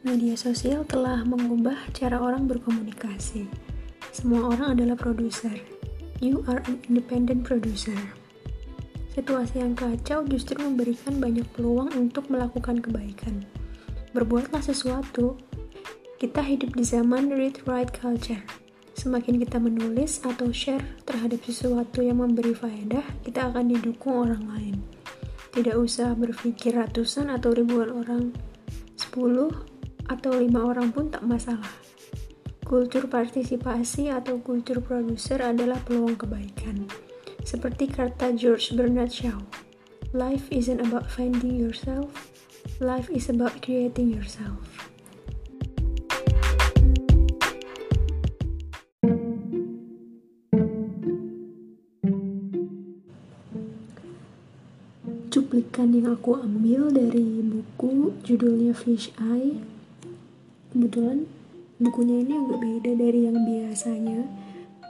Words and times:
Media 0.00 0.32
sosial 0.32 0.88
telah 0.88 1.20
mengubah 1.28 1.76
cara 1.92 2.16
orang 2.24 2.48
berkomunikasi. 2.48 3.44
Semua 4.16 4.48
orang 4.48 4.72
adalah 4.72 4.96
produser. 4.96 5.52
You 6.24 6.40
are 6.48 6.64
an 6.64 6.80
independent 6.88 7.44
producer. 7.44 7.92
Situasi 9.12 9.60
yang 9.60 9.76
kacau 9.76 10.24
justru 10.24 10.56
memberikan 10.56 11.20
banyak 11.20 11.44
peluang 11.52 11.92
untuk 12.00 12.32
melakukan 12.32 12.80
kebaikan. 12.80 13.44
Berbuatlah 14.16 14.64
sesuatu. 14.64 15.36
Kita 16.16 16.48
hidup 16.48 16.80
di 16.80 16.84
zaman 16.88 17.36
read 17.36 17.60
write 17.68 17.92
culture. 17.92 18.40
Semakin 18.96 19.36
kita 19.36 19.60
menulis 19.60 20.24
atau 20.24 20.48
share 20.48 21.04
terhadap 21.04 21.44
sesuatu 21.44 22.00
yang 22.00 22.24
memberi 22.24 22.56
faedah, 22.56 23.04
kita 23.20 23.52
akan 23.52 23.68
didukung 23.68 24.24
orang 24.24 24.48
lain. 24.48 24.80
Tidak 25.52 25.76
usah 25.76 26.16
berpikir 26.16 26.80
ratusan 26.80 27.28
atau 27.28 27.52
ribuan 27.52 27.92
orang, 27.92 28.32
10 28.96 29.69
atau 30.10 30.34
lima 30.34 30.66
orang 30.66 30.90
pun 30.90 31.06
tak 31.06 31.22
masalah. 31.22 31.70
Kultur 32.66 33.06
partisipasi 33.06 34.10
atau 34.10 34.42
kultur 34.42 34.82
produser 34.82 35.38
adalah 35.38 35.78
peluang 35.86 36.18
kebaikan. 36.18 36.90
Seperti 37.46 37.86
kata 37.86 38.34
George 38.34 38.74
Bernard 38.74 39.14
Shaw, 39.14 39.38
Life 40.10 40.50
isn't 40.50 40.82
about 40.82 41.06
finding 41.06 41.54
yourself, 41.54 42.10
life 42.82 43.06
is 43.14 43.30
about 43.30 43.62
creating 43.62 44.10
yourself. 44.10 44.58
Cuplikan 55.30 55.94
yang 55.94 56.10
aku 56.18 56.42
ambil 56.42 56.90
dari 56.90 57.46
buku 57.46 58.18
judulnya 58.26 58.74
Fish 58.74 59.14
Eye 59.14 59.62
kebetulan 60.80 61.28
bukunya 61.76 62.24
ini 62.24 62.40
agak 62.40 62.58
beda 62.64 62.92
dari 62.96 63.20
yang 63.28 63.36
biasanya. 63.44 64.24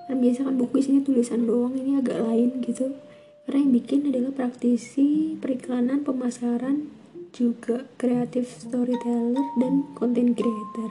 Kan 0.06 0.22
biasa 0.22 0.46
kan 0.46 0.54
buku 0.54 0.78
isinya 0.78 1.02
tulisan 1.02 1.50
doang 1.50 1.74
ini 1.74 1.98
agak 1.98 2.22
lain 2.22 2.62
gitu. 2.62 2.94
Karena 3.42 3.66
yang 3.66 3.72
bikin 3.74 4.00
adalah 4.06 4.30
praktisi 4.30 5.34
periklanan 5.42 6.06
pemasaran 6.06 6.86
juga 7.34 7.90
kreatif 7.98 8.46
storyteller 8.62 9.42
dan 9.58 9.82
content 9.98 10.38
creator. 10.38 10.90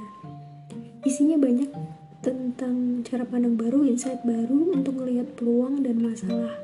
Isinya 1.08 1.40
banyak 1.40 1.72
tentang 2.20 3.08
cara 3.08 3.24
pandang 3.24 3.56
baru, 3.56 3.88
insight 3.88 4.20
baru 4.28 4.76
untuk 4.76 5.00
melihat 5.00 5.32
peluang 5.40 5.88
dan 5.88 6.04
masalah 6.04 6.60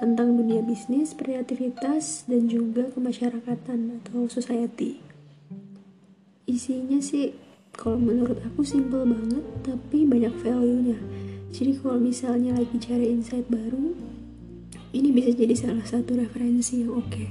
tentang 0.00 0.36
dunia 0.36 0.64
bisnis, 0.64 1.12
kreativitas, 1.12 2.24
dan 2.24 2.48
juga 2.48 2.88
kemasyarakatan 2.92 4.00
atau 4.00 4.28
society. 4.28 5.00
Isinya 6.48 7.00
sih 7.00 7.45
kalau 7.76 8.00
menurut 8.00 8.40
aku 8.42 8.64
simple 8.64 9.04
banget 9.04 9.44
tapi 9.62 10.08
banyak 10.08 10.32
value 10.40 10.92
nya 10.92 10.98
jadi 11.52 11.78
kalau 11.78 11.96
misalnya 12.02 12.56
lagi 12.56 12.76
cari 12.80 13.12
insight 13.12 13.46
baru 13.46 13.94
ini 14.96 15.12
bisa 15.12 15.30
jadi 15.36 15.52
salah 15.52 15.84
satu 15.84 16.16
referensi 16.16 16.80
yang 16.80 16.96
oke. 16.96 17.08
Okay. 17.12 17.28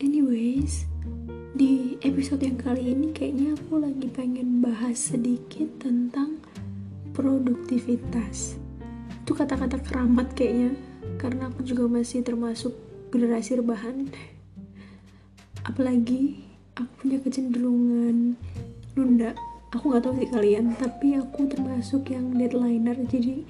anyways 0.00 0.88
di 1.52 2.00
episode 2.00 2.40
yang 2.40 2.56
kali 2.56 2.96
ini 2.96 3.12
kayaknya 3.12 3.52
aku 3.52 3.76
lagi 3.76 4.08
pengen 4.08 4.64
bahas 4.64 5.12
sedikit 5.12 5.84
tentang 5.84 6.40
produktivitas. 7.12 8.56
Itu 9.22 9.36
kata-kata 9.36 9.84
keramat 9.84 10.32
kayaknya 10.32 10.72
karena 11.20 11.52
aku 11.52 11.60
juga 11.60 11.84
masih 11.86 12.24
termasuk 12.24 12.72
generasi 13.12 13.60
rebahan. 13.60 14.08
Apalagi 15.68 16.40
aku 16.82 17.06
punya 17.06 17.18
kecenderungan 17.22 18.34
nunda. 18.98 19.30
Aku 19.72 19.88
nggak 19.88 20.04
tahu 20.04 20.14
sih 20.20 20.28
kalian 20.28 20.76
tapi 20.76 21.16
aku 21.16 21.48
termasuk 21.48 22.12
yang 22.12 22.36
deadlineer. 22.36 22.98
Jadi 23.08 23.46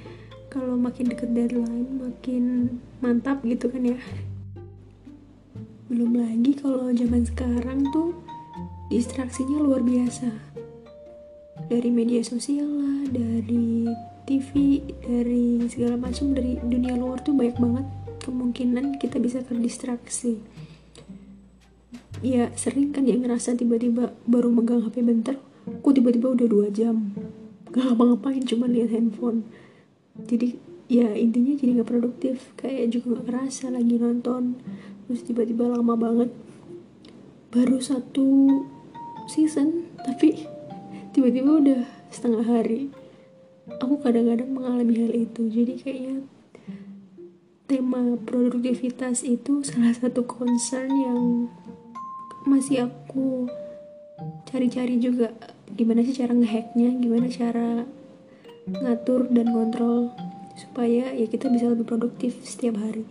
kalau 0.52 0.76
makin 0.76 1.10
deket 1.10 1.32
deadline 1.32 1.88
makin 1.98 2.76
mantap 3.00 3.42
gitu 3.42 3.72
kan 3.72 3.82
ya. 3.82 3.98
Belum 5.88 6.14
lagi 6.14 6.52
kalau 6.56 6.92
zaman 6.92 7.26
sekarang 7.26 7.88
tuh 7.90 8.14
distraksinya 8.92 9.58
luar 9.58 9.82
biasa. 9.82 10.30
Dari 11.66 11.90
media 11.90 12.20
sosial 12.22 12.68
lah 12.68 13.08
dari 13.10 13.88
TV 14.28 14.78
dari 15.02 15.66
segala 15.66 15.98
macam 15.98 16.30
dari 16.30 16.60
dunia 16.62 16.94
luar 16.94 17.18
tuh 17.24 17.34
banyak 17.34 17.58
banget 17.58 17.86
kemungkinan 18.22 19.02
kita 19.02 19.18
bisa 19.18 19.42
terdistraksi 19.42 20.38
ya 22.22 22.54
sering 22.54 22.94
kan 22.94 23.02
ya 23.02 23.18
ngerasa 23.18 23.58
tiba-tiba 23.58 24.14
baru 24.30 24.48
megang 24.54 24.86
HP 24.86 25.02
bentar 25.02 25.36
kok 25.62 25.92
tiba-tiba 25.94 26.34
udah 26.34 26.46
dua 26.46 26.66
jam? 26.70 27.14
Gak 27.70 27.82
ngapa-ngapain 27.82 28.42
cuma 28.46 28.66
lihat 28.70 28.94
handphone. 28.94 29.46
Jadi 30.26 30.58
ya 30.90 31.10
intinya 31.14 31.54
jadi 31.54 31.82
nggak 31.82 31.90
produktif. 31.90 32.54
Kayak 32.58 32.94
juga 32.94 33.18
nggak 33.18 33.26
kerasa 33.30 33.70
lagi 33.70 33.94
nonton. 33.98 34.58
Terus 35.06 35.20
tiba-tiba 35.26 35.70
lama 35.70 35.94
banget. 35.94 36.30
Baru 37.52 37.78
satu 37.82 38.48
season 39.30 39.86
tapi 40.02 40.46
tiba-tiba 41.14 41.50
udah 41.58 41.80
setengah 42.10 42.46
hari. 42.46 42.90
Aku 43.78 44.02
kadang-kadang 44.02 44.50
mengalami 44.50 44.94
hal 45.06 45.12
itu. 45.14 45.46
Jadi 45.46 45.72
kayaknya 45.78 46.16
tema 47.70 48.18
produktivitas 48.20 49.24
itu 49.24 49.64
salah 49.64 49.96
satu 49.96 50.28
concern 50.28 50.92
yang 50.92 51.48
masih 52.44 52.90
aku 52.90 53.46
cari-cari 54.46 54.98
juga 54.98 55.34
gimana 55.72 56.04
sih 56.04 56.14
cara 56.14 56.36
ngehacknya 56.36 57.00
gimana 57.00 57.26
cara 57.32 57.86
ngatur 58.68 59.26
dan 59.32 59.50
kontrol 59.50 60.12
supaya 60.54 61.10
ya 61.10 61.26
kita 61.26 61.48
bisa 61.48 61.72
lebih 61.72 61.88
produktif 61.88 62.38
setiap 62.44 62.78
hari. 62.78 63.08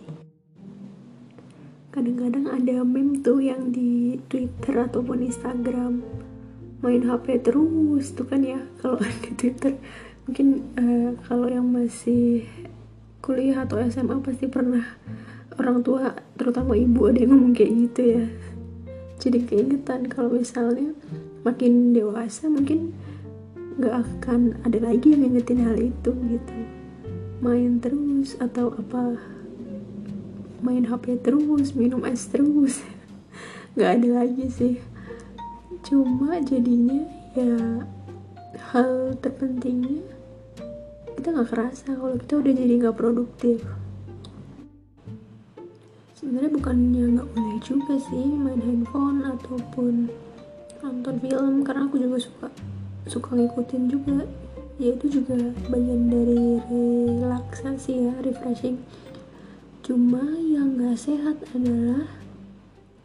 Kadang-kadang 1.92 2.48
ada 2.48 2.80
meme 2.86 3.20
tuh 3.20 3.44
yang 3.44 3.68
di 3.68 4.16
Twitter 4.32 4.88
ataupun 4.88 5.28
Instagram 5.28 6.00
main 6.80 7.02
HP 7.04 7.44
terus 7.44 8.16
tuh 8.16 8.26
kan 8.26 8.40
ya 8.40 8.64
kalau 8.80 8.96
di 9.28 9.30
Twitter. 9.36 9.76
Mungkin 10.24 10.46
uh, 10.78 11.10
kalau 11.26 11.50
yang 11.50 11.68
masih 11.68 12.46
kuliah 13.20 13.66
atau 13.66 13.78
SMA 13.86 14.22
pasti 14.22 14.46
pernah 14.48 14.82
orang 15.60 15.84
tua 15.84 16.16
terutama 16.38 16.74
ibu 16.74 17.06
ada 17.06 17.22
yang 17.22 17.36
ngomong 17.36 17.52
kayak 17.54 17.72
gitu 17.86 18.00
ya 18.18 18.24
jadi 19.22 19.38
keingetan 19.46 20.10
kalau 20.10 20.34
misalnya 20.34 20.90
makin 21.46 21.94
dewasa 21.94 22.50
mungkin 22.50 22.90
nggak 23.78 23.94
akan 23.94 24.58
ada 24.66 24.82
lagi 24.82 25.14
yang 25.14 25.30
ngingetin 25.30 25.62
hal 25.62 25.78
itu 25.78 26.10
gitu. 26.10 26.56
Main 27.38 27.78
terus 27.78 28.34
atau 28.42 28.74
apa 28.74 29.14
main 30.58 30.82
HP 30.82 31.22
terus 31.22 31.70
minum 31.78 32.02
es 32.02 32.26
terus 32.26 32.82
nggak 33.78 33.90
ada 34.02 34.08
lagi 34.26 34.50
sih. 34.50 34.74
Cuma 35.86 36.42
jadinya 36.42 37.06
ya 37.38 37.86
hal 38.74 39.14
terpentingnya 39.22 40.02
kita 41.14 41.30
nggak 41.30 41.50
kerasa 41.54 41.94
kalau 41.94 42.18
kita 42.18 42.42
udah 42.42 42.52
jadi 42.58 42.74
nggak 42.82 42.98
produktif 42.98 43.62
sebenarnya 46.22 46.54
bukannya 46.54 47.04
nggak 47.18 47.28
boleh 47.34 47.58
juga 47.66 47.98
sih 47.98 48.22
main 48.38 48.62
handphone 48.62 49.26
ataupun 49.26 50.06
nonton 50.78 51.18
film 51.18 51.66
karena 51.66 51.90
aku 51.90 51.98
juga 51.98 52.22
suka 52.22 52.46
suka 53.10 53.34
ngikutin 53.34 53.90
juga. 53.90 54.22
Ya 54.78 54.94
itu 54.94 55.18
juga 55.18 55.50
bagian 55.66 56.06
dari 56.06 56.62
relaksasi 56.62 58.06
ya 58.06 58.14
refreshing. 58.22 58.78
Cuma 59.82 60.22
yang 60.38 60.78
nggak 60.78 60.94
sehat 60.94 61.42
adalah 61.58 62.06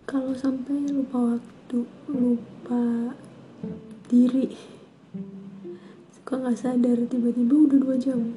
kalau 0.05 0.37
sampai 0.37 0.85
lupa 0.85 1.41
waktu 1.41 1.89
lupa 2.13 3.17
diri. 4.13 4.53
Suka 6.13 6.37
nggak 6.37 6.57
sadar 6.61 7.01
tiba-tiba 7.09 7.65
udah 7.65 7.77
dua 7.81 7.97
jam 7.97 8.29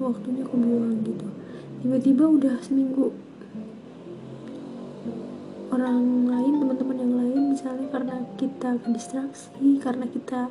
waktunya 0.00 0.48
aku 0.48 0.56
bilang 0.56 0.96
gitu. 1.04 1.28
Tiba-tiba 1.84 2.24
udah 2.24 2.56
seminggu 2.64 3.27
orang 5.68 6.28
lain 6.28 6.54
teman-teman 6.60 6.96
yang 6.96 7.14
lain 7.16 7.40
misalnya 7.52 7.86
karena 7.92 8.16
kita 8.40 8.70
distraksi 8.88 9.80
karena 9.82 10.06
kita 10.08 10.48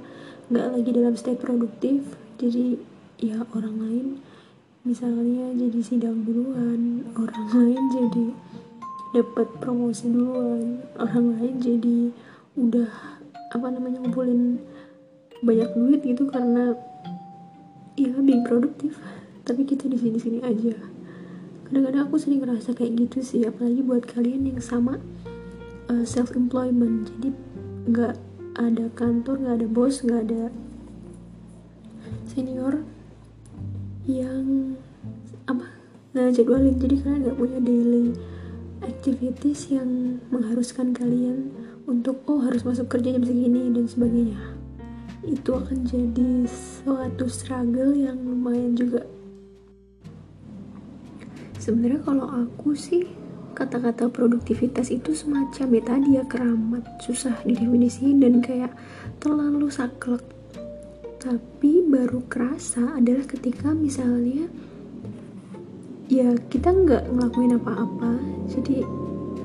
nggak 0.47 0.67
lagi 0.77 0.89
dalam 0.93 1.13
state 1.17 1.41
produktif 1.41 2.03
jadi 2.37 2.77
ya 3.17 3.41
orang 3.51 3.75
lain 3.81 4.07
misalnya 4.85 5.51
jadi 5.57 5.79
sidang 5.83 6.23
duluan 6.23 7.03
orang 7.17 7.47
lain 7.57 7.81
jadi 7.91 8.27
dapat 9.17 9.47
promosi 9.59 10.07
duluan 10.07 10.85
orang 11.01 11.35
lain 11.35 11.53
jadi 11.59 11.99
udah 12.57 12.91
apa 13.55 13.67
namanya 13.71 14.03
ngumpulin 14.03 14.61
banyak 15.41 15.69
duit 15.77 16.01
gitu 16.03 16.29
karena 16.29 16.73
ya 17.97 18.13
being 18.21 18.45
produktif 18.45 18.97
tapi 19.47 19.63
kita 19.63 19.89
di 19.89 19.97
sini 19.97 20.17
sini 20.19 20.39
aja 20.43 20.96
kadang-kadang 21.67 22.07
aku 22.07 22.15
sering 22.15 22.41
ngerasa 22.41 22.71
kayak 22.71 22.95
gitu 22.95 23.19
sih 23.19 23.43
apalagi 23.43 23.83
buat 23.83 24.07
kalian 24.07 24.47
yang 24.47 24.63
sama 24.63 25.03
uh, 25.91 26.01
eh, 26.01 26.05
self 26.07 26.31
employment 26.33 27.11
jadi 27.19 27.29
nggak 27.91 28.15
ada 28.57 28.85
kantor 28.95 29.35
nggak 29.43 29.55
ada 29.61 29.67
bos 29.67 30.01
nggak 30.01 30.21
ada 30.31 30.43
senior 32.37 32.85
yang 34.07 34.77
apa 35.49 35.65
nah 36.13 36.29
jadwalin. 36.29 36.77
Jadi 36.77 37.01
kalian 37.01 37.19
nggak 37.25 37.37
punya 37.37 37.59
daily 37.61 38.13
activities 38.85 39.73
yang 39.73 40.21
mengharuskan 40.29 40.93
kalian 40.93 41.49
untuk 41.89 42.21
oh 42.29 42.45
harus 42.45 42.61
masuk 42.61 42.93
kerja 42.93 43.17
jam 43.17 43.25
segini 43.25 43.73
dan 43.73 43.89
sebagainya. 43.89 44.37
Itu 45.25 45.57
akan 45.57 45.89
jadi 45.89 46.45
suatu 46.45 47.25
struggle 47.25 47.97
yang 47.97 48.21
lumayan 48.21 48.77
juga 48.77 49.01
sebenarnya 51.67 51.99
kalau 52.07 52.31
aku 52.31 52.71
sih 52.79 53.03
kata-kata 53.51 54.07
produktivitas 54.07 54.87
itu 54.87 55.11
semacam 55.11 55.67
ya 55.75 55.81
tadi 55.83 56.09
ya 56.15 56.23
keramat 56.23 56.87
susah 57.03 57.35
didefinisikan 57.43 58.23
dan 58.23 58.39
kayak 58.39 58.71
terlalu 59.19 59.67
saklek. 59.67 60.23
Tapi 61.19 61.83
baru 61.83 62.23
kerasa 62.31 62.95
adalah 62.95 63.27
ketika 63.27 63.75
misalnya 63.75 64.47
ya 66.07 66.39
kita 66.47 66.71
nggak 66.71 67.11
ngelakuin 67.11 67.59
apa-apa 67.59 68.15
jadi 68.47 68.87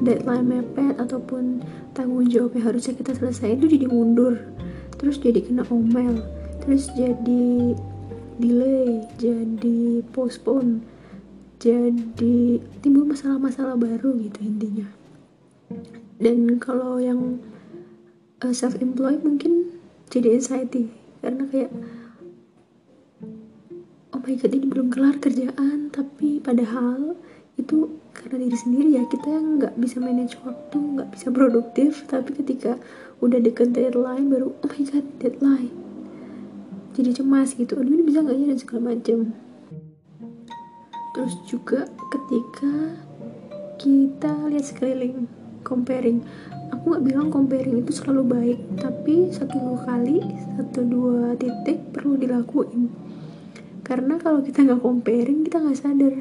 deadline 0.07 0.47
mepet 0.47 0.95
ataupun 1.03 1.59
tanggung 1.91 2.31
jawab 2.31 2.55
yang 2.55 2.71
harusnya 2.71 2.95
kita 2.95 3.19
selesai 3.19 3.59
itu 3.59 3.67
jadi 3.67 3.91
mundur 3.91 4.39
terus 4.95 5.19
jadi 5.19 5.43
kena 5.43 5.67
omel 5.75 6.23
terus 6.63 6.87
jadi 6.95 7.75
delay 8.39 9.03
jadi 9.19 10.07
postpone 10.15 10.92
jadi 11.62 12.59
timbul 12.82 13.06
masalah-masalah 13.06 13.79
baru 13.79 14.19
gitu 14.19 14.43
intinya. 14.43 14.91
Dan 16.19 16.59
kalau 16.59 16.99
yang 16.99 17.38
uh, 18.43 18.50
self 18.50 18.75
employed 18.82 19.23
mungkin 19.23 19.79
jadi 20.11 20.35
anxiety 20.35 20.91
karena 21.23 21.47
kayak 21.47 21.70
oh 24.11 24.19
my 24.19 24.35
god 24.35 24.53
ini 24.53 24.67
belum 24.67 24.91
kelar 24.91 25.17
kerjaan 25.23 25.94
tapi 25.94 26.43
padahal 26.43 27.14
itu 27.55 27.94
karena 28.11 28.43
diri 28.43 28.58
sendiri 28.58 28.88
ya 28.99 29.06
kita 29.06 29.31
yang 29.31 29.62
nggak 29.62 29.79
bisa 29.79 30.03
manage 30.03 30.35
waktu 30.43 30.76
nggak 30.76 31.08
bisa 31.15 31.31
produktif 31.31 32.03
tapi 32.11 32.35
ketika 32.35 32.76
udah 33.23 33.38
deket 33.38 33.70
deadline 33.70 34.26
baru 34.26 34.50
oh 34.50 34.67
my 34.67 34.82
god 34.82 35.06
deadline. 35.23 35.75
Jadi 36.93 37.17
cemas 37.17 37.55
gitu 37.56 37.79
aduh 37.79 37.88
ini 37.88 38.05
bisa 38.05 38.20
nggak 38.20 38.37
ya? 38.37 38.47
dan 38.53 38.58
segala 38.58 38.81
macam 38.93 39.19
terus 41.12 41.37
juga 41.44 41.88
ketika 42.09 42.97
kita 43.76 44.32
lihat 44.49 44.64
sekeliling 44.64 45.29
comparing. 45.67 46.25
Aku 46.73 46.88
nggak 46.88 47.05
bilang 47.05 47.29
comparing 47.29 47.85
itu 47.85 47.93
selalu 47.93 48.23
baik 48.25 48.59
tapi 48.81 49.29
satu 49.29 49.61
dua 49.61 49.79
kali 49.85 50.25
satu 50.56 50.81
dua 50.88 51.37
titik 51.37 51.93
perlu 51.93 52.17
dilakuin. 52.17 52.88
Karena 53.85 54.17
kalau 54.17 54.41
kita 54.41 54.64
nggak 54.64 54.81
comparing 54.81 55.44
kita 55.44 55.61
nggak 55.61 55.79
sadar 55.79 56.14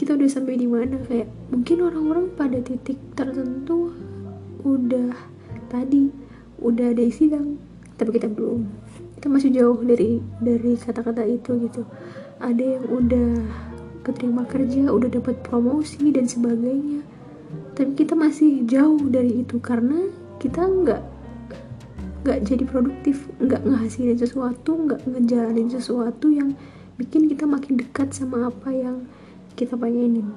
kita 0.00 0.16
udah 0.16 0.28
sampai 0.32 0.56
di 0.56 0.64
mana. 0.64 0.96
Kayak 1.04 1.28
mungkin 1.52 1.76
orang-orang 1.84 2.26
pada 2.32 2.58
titik 2.64 2.96
tertentu 3.12 3.92
udah 4.64 5.12
tadi 5.68 6.08
udah 6.60 6.92
ada 6.92 7.04
sidang 7.12 7.60
tapi 8.00 8.16
kita 8.16 8.32
belum. 8.32 8.64
Kita 9.20 9.28
masih 9.28 9.52
jauh 9.52 9.76
dari 9.84 10.24
dari 10.40 10.72
kata-kata 10.80 11.28
itu 11.28 11.60
gitu. 11.68 11.84
Ada 12.40 12.80
yang 12.80 12.84
udah 12.88 13.28
keterima 14.10 14.42
kerja 14.44 14.90
udah 14.90 15.08
dapat 15.08 15.38
promosi 15.46 16.10
dan 16.10 16.26
sebagainya. 16.26 17.06
Tapi 17.78 17.94
kita 17.94 18.18
masih 18.18 18.66
jauh 18.66 19.00
dari 19.06 19.46
itu 19.46 19.62
karena 19.62 20.10
kita 20.42 20.66
nggak 20.66 21.02
nggak 22.20 22.38
jadi 22.44 22.64
produktif 22.68 23.32
nggak 23.40 23.64
ngehasilin 23.64 24.18
sesuatu 24.20 24.76
nggak 24.76 25.00
ngejalanin 25.08 25.72
sesuatu 25.72 26.28
yang 26.28 26.52
bikin 27.00 27.32
kita 27.32 27.48
makin 27.48 27.80
dekat 27.80 28.12
sama 28.12 28.52
apa 28.52 28.68
yang 28.68 29.08
kita 29.56 29.72
pengenin. 29.72 30.28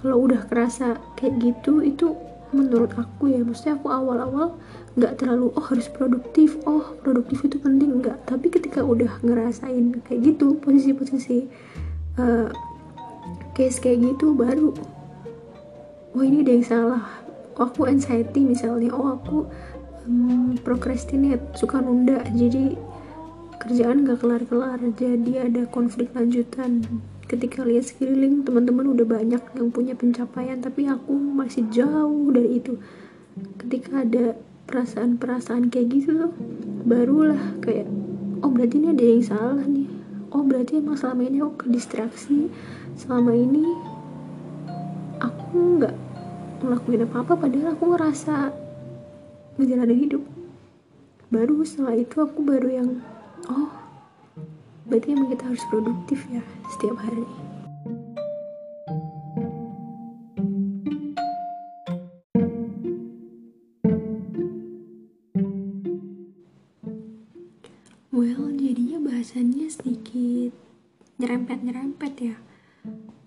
Kalau 0.00 0.24
udah 0.24 0.48
kerasa 0.48 0.96
kayak 1.20 1.36
gitu 1.42 1.84
itu 1.84 2.16
menurut 2.54 2.94
aku 2.96 3.28
ya 3.28 3.42
maksudnya 3.42 3.76
aku 3.76 3.90
awal-awal 3.90 4.56
nggak 4.96 5.20
terlalu 5.20 5.52
oh 5.52 5.64
harus 5.68 5.92
produktif 5.92 6.56
oh 6.64 6.96
produktif 7.04 7.44
itu 7.44 7.60
penting. 7.60 8.00
Nggak. 8.00 8.24
Tapi 8.24 8.48
ketika 8.48 8.80
udah 8.80 9.20
ngerasain 9.20 10.00
kayak 10.00 10.20
gitu 10.32 10.56
posisi-posisi 10.64 11.44
uh, 12.16 12.48
case 13.56 13.80
kayak 13.80 14.04
gitu 14.04 14.36
baru. 14.36 14.76
Oh 16.12 16.20
ini 16.20 16.44
ada 16.44 16.52
yang 16.52 16.66
salah. 16.68 17.04
Oh, 17.56 17.64
aku 17.64 17.88
anxiety 17.88 18.44
misalnya. 18.44 18.92
Oh 18.92 19.16
aku 19.16 19.48
um, 20.04 20.52
procrastinate 20.60 21.56
suka 21.56 21.80
nunda. 21.80 22.20
Jadi 22.36 22.76
kerjaan 23.56 24.04
gak 24.04 24.20
kelar-kelar. 24.20 24.76
Jadi 24.92 25.40
ada 25.40 25.64
konflik 25.72 26.12
lanjutan. 26.12 26.84
Ketika 27.26 27.64
lihat 27.64 27.88
sekeliling 27.88 28.44
teman-teman 28.44 28.92
udah 28.92 29.02
banyak 29.08 29.42
yang 29.42 29.68
punya 29.72 29.98
pencapaian 29.98 30.60
tapi 30.60 30.86
aku 30.86 31.16
masih 31.16 31.64
jauh 31.72 32.28
dari 32.28 32.60
itu. 32.60 32.76
Ketika 33.56 34.04
ada 34.04 34.36
perasaan-perasaan 34.68 35.72
kayak 35.72 35.86
gitu 35.90 36.10
tuh 36.26 36.32
barulah 36.86 37.56
kayak 37.62 37.86
oh 38.42 38.50
berarti 38.50 38.78
ini 38.78 38.88
ada 38.94 39.04
yang 39.04 39.24
salah 39.24 39.66
nih. 39.66 39.90
Oh 40.30 40.44
berarti 40.46 40.78
emang 40.78 40.98
selama 40.98 41.22
ini 41.26 41.38
aku 41.42 41.66
distraksi 41.66 42.46
selama 42.96 43.36
ini 43.36 43.76
aku 45.20 45.76
nggak 45.76 45.94
ngelakuin 46.64 47.04
apa-apa 47.04 47.36
padahal 47.36 47.76
aku 47.76 47.84
ngerasa 47.92 48.36
ngejalanin 49.60 50.00
hidup. 50.00 50.24
Baru 51.28 51.60
setelah 51.60 52.00
itu 52.00 52.16
aku 52.24 52.40
baru 52.40 52.68
yang 52.72 52.88
oh 53.52 53.68
berarti 54.88 55.12
emang 55.12 55.28
kita 55.28 55.44
harus 55.44 55.64
produktif 55.68 56.24
ya 56.32 56.40
setiap 56.72 56.96
hari. 57.04 57.28
Well 68.08 68.56
jadinya 68.56 69.04
bahasannya 69.04 69.68
sedikit 69.68 70.56
nyerempet-nyerempet 71.20 72.14
ya 72.24 72.36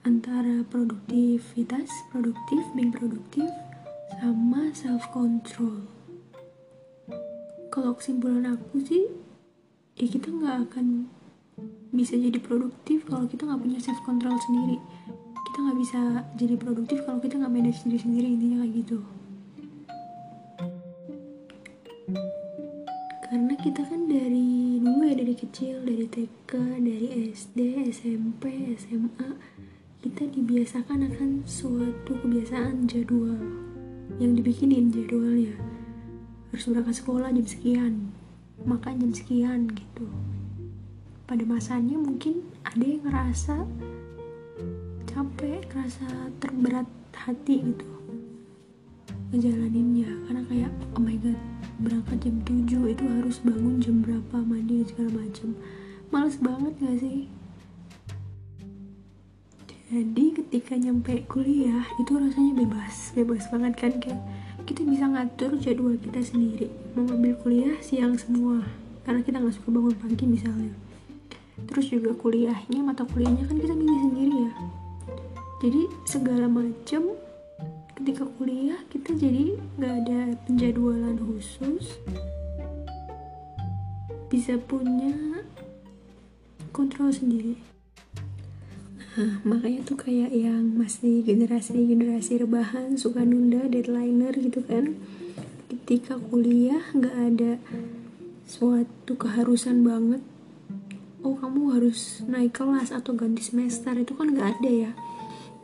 antara 0.10 0.66
produktivitas, 0.66 1.86
produktif, 2.10 2.66
being 2.74 2.90
produktif, 2.90 3.46
sama 4.18 4.74
self 4.74 5.06
control. 5.14 5.86
Kalau 7.70 7.94
kesimpulan 7.94 8.58
aku 8.58 8.82
sih, 8.82 9.06
ya 9.94 10.10
kita 10.10 10.34
nggak 10.34 10.58
akan 10.66 11.06
bisa 11.94 12.18
jadi 12.18 12.42
produktif 12.42 13.06
kalau 13.06 13.30
kita 13.30 13.46
nggak 13.46 13.62
punya 13.62 13.80
self 13.82 14.00
control 14.06 14.38
sendiri 14.38 14.78
kita 15.50 15.58
nggak 15.66 15.80
bisa 15.82 16.02
jadi 16.38 16.56
produktif 16.56 16.98
kalau 17.04 17.20
kita 17.20 17.36
nggak 17.42 17.52
manage 17.52 17.82
diri 17.84 18.00
sendiri 18.00 18.28
intinya 18.30 18.58
kayak 18.64 18.74
gitu 18.80 18.98
karena 23.28 23.54
kita 23.60 23.82
kan 23.86 24.02
dari 24.08 24.80
dulu 24.80 25.04
ya 25.04 25.16
dari 25.18 25.36
kecil 25.36 25.76
dari 25.82 26.06
TK 26.06 26.52
dari 26.80 27.08
SD 27.34 27.60
SMP 27.90 28.74
SMA 28.78 29.59
kita 30.00 30.32
dibiasakan 30.32 31.12
akan 31.12 31.44
suatu 31.44 32.16
kebiasaan 32.24 32.88
jadwal. 32.88 33.36
Yang 34.16 34.32
dibikinin 34.40 34.96
jadwalnya. 34.96 35.60
Harus 36.56 36.72
berangkat 36.72 36.96
sekolah 37.04 37.30
jam 37.36 37.48
sekian 37.48 37.94
makan 38.64 39.00
jam 39.00 39.12
sekian 39.12 39.68
gitu. 39.72 40.08
Pada 41.28 41.44
masanya 41.44 42.00
mungkin 42.00 42.48
ada 42.64 42.84
yang 42.84 43.04
ngerasa 43.08 43.68
capek 45.08 45.68
ngerasa 45.68 46.08
terberat 46.40 46.88
hati 47.12 47.60
gitu. 47.60 47.88
Ngejalaninnya. 49.36 50.16
Karena 50.28 50.44
kayak 50.48 50.72
oh 50.96 51.04
my 51.04 51.20
god 51.20 51.40
berangkat 51.80 52.28
jam 52.28 52.36
7 52.44 52.92
itu 52.92 53.04
harus 53.08 53.40
bangun 53.40 53.80
jam 53.80 54.04
berapa 54.04 54.44
mandi 54.44 54.84
segala 54.84 55.24
macam 55.24 55.56
males 56.12 56.36
banget 56.44 56.76
gak 56.76 56.98
sih 57.00 57.32
jadi 59.90 60.38
ketika 60.38 60.78
nyampe 60.78 61.26
kuliah 61.26 61.82
itu 61.98 62.14
rasanya 62.14 62.62
bebas 62.62 63.10
bebas 63.18 63.50
banget 63.50 63.74
kan 63.74 63.94
kayak 63.98 64.22
kita 64.62 64.86
bisa 64.86 65.10
ngatur 65.10 65.58
jadwal 65.58 65.98
kita 65.98 66.22
sendiri. 66.22 66.70
Mau 66.94 67.10
ambil 67.10 67.34
kuliah 67.42 67.74
siang 67.82 68.14
semua 68.14 68.62
karena 69.02 69.26
kita 69.26 69.42
nggak 69.42 69.58
suka 69.58 69.74
bangun 69.74 69.98
pagi 69.98 70.30
misalnya. 70.30 70.78
Terus 71.66 71.90
juga 71.90 72.14
kuliahnya 72.14 72.86
mata 72.86 73.02
kuliahnya 73.02 73.50
kan 73.50 73.58
kita 73.58 73.74
milih 73.74 74.00
sendiri 74.14 74.38
ya. 74.46 74.54
Jadi 75.66 75.82
segala 76.06 76.46
macam 76.46 77.18
ketika 77.98 78.30
kuliah 78.38 78.78
kita 78.94 79.18
jadi 79.18 79.58
nggak 79.82 79.94
ada 80.06 80.20
penjadwalan 80.46 81.18
khusus. 81.18 81.98
Bisa 84.30 84.62
punya 84.62 85.42
kontrol 86.70 87.10
sendiri 87.10 87.58
nah 89.18 89.42
makanya 89.50 89.82
tuh 89.86 89.98
kayak 89.98 90.30
yang 90.30 90.78
masih 90.78 91.26
generasi-generasi 91.26 92.46
rebahan 92.46 92.94
suka 92.94 93.26
nunda 93.26 93.66
deadlineer 93.66 94.38
gitu 94.38 94.62
kan. 94.66 94.98
Ketika 95.70 96.18
kuliah 96.18 96.82
nggak 96.94 97.16
ada 97.16 97.52
suatu 98.46 99.18
keharusan 99.18 99.82
banget. 99.82 100.22
Oh 101.26 101.36
kamu 101.36 101.74
harus 101.78 102.22
naik 102.30 102.62
kelas 102.62 102.94
atau 102.94 103.18
ganti 103.18 103.42
semester 103.42 103.98
itu 103.98 104.14
kan 104.14 104.30
nggak 104.30 104.62
ada 104.62 104.72
ya. 104.72 104.92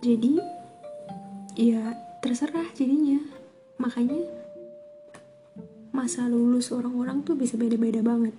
Jadi 0.02 0.42
ya 1.58 1.94
terserah 2.26 2.70
jadinya. 2.74 3.22
Makanya 3.78 4.26
masa 5.96 6.28
lulus 6.28 6.76
orang-orang 6.76 7.24
tuh 7.24 7.40
bisa 7.40 7.56
beda-beda 7.56 8.04
banget 8.04 8.36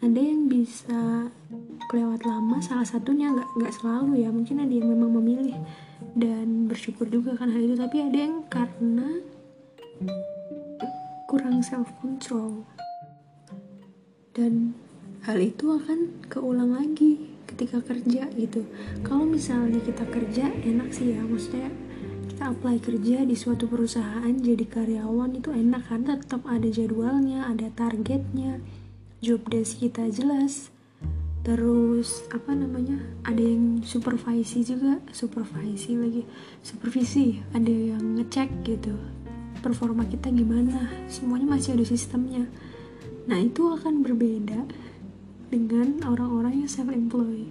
ada 0.00 0.20
yang 0.20 0.48
bisa 0.48 1.28
kelewat 1.92 2.24
lama 2.24 2.56
salah 2.64 2.88
satunya 2.88 3.28
nggak 3.28 3.48
nggak 3.60 3.74
selalu 3.76 4.24
ya. 4.24 4.32
Mungkin 4.32 4.64
ada 4.64 4.72
yang 4.72 4.88
memang 4.88 5.12
memilih 5.20 5.56
dan 6.16 6.64
bersyukur 6.66 7.04
juga 7.12 7.36
kan 7.36 7.52
hal 7.52 7.60
itu. 7.60 7.76
Tapi 7.76 7.96
ada 8.08 8.18
yang 8.18 8.48
karena 8.48 9.20
kurang 11.28 11.60
self 11.60 11.92
control 12.00 12.64
dan 14.32 14.72
hal 15.28 15.36
itu 15.36 15.68
akan 15.68 16.24
keulang 16.32 16.72
lagi 16.72 17.36
ketika 17.44 17.84
kerja 17.84 18.24
gitu. 18.40 18.64
Kalau 19.04 19.28
misalnya 19.28 19.84
kita 19.84 20.08
kerja 20.08 20.48
enak 20.64 20.96
sih 20.96 21.12
ya. 21.12 21.20
Maksudnya 21.20 21.68
kita 22.32 22.56
apply 22.56 22.80
kerja 22.80 23.28
di 23.28 23.36
suatu 23.36 23.68
perusahaan 23.68 24.32
jadi 24.32 24.64
karyawan 24.64 25.36
itu 25.36 25.52
enak 25.52 25.92
kan? 25.92 26.08
Tetap 26.08 26.48
ada 26.48 26.64
jadwalnya 26.72 27.44
ada 27.52 27.68
targetnya 27.68 28.79
job 29.20 29.44
desk 29.48 29.80
kita 29.80 30.08
jelas. 30.12 30.68
Terus 31.40 32.24
apa 32.32 32.52
namanya 32.52 33.00
ada 33.24 33.40
yang 33.40 33.80
supervisi 33.80 34.60
juga 34.60 35.00
supervisi 35.14 35.96
lagi. 35.96 36.22
Supervisi 36.60 37.40
ada 37.56 37.72
yang 37.72 38.20
ngecek 38.20 38.64
gitu 38.64 38.92
performa 39.60 40.08
kita 40.08 40.32
gimana 40.32 40.88
semuanya 41.08 41.56
masih 41.56 41.76
ada 41.76 41.84
sistemnya. 41.84 42.48
Nah 43.28 43.36
itu 43.40 43.68
akan 43.68 44.00
berbeda 44.00 44.64
dengan 45.52 46.00
orang-orang 46.08 46.64
yang 46.64 46.70
self 46.70 46.88
employed 46.88 47.48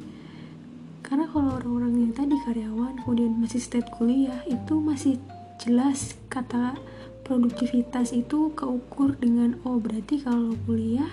karena 1.09 1.25
kalau 1.33 1.57
orang-orang 1.57 2.05
yang 2.05 2.13
tadi 2.13 2.37
karyawan 2.45 3.01
kemudian 3.01 3.33
masih 3.41 3.57
state 3.57 3.89
kuliah 3.97 4.45
itu 4.45 4.77
masih 4.77 5.17
jelas 5.57 6.13
kata 6.29 6.77
produktivitas 7.25 8.13
itu 8.13 8.53
keukur 8.53 9.17
dengan 9.17 9.57
oh 9.65 9.81
berarti 9.81 10.21
kalau 10.21 10.53
kuliah 10.69 11.09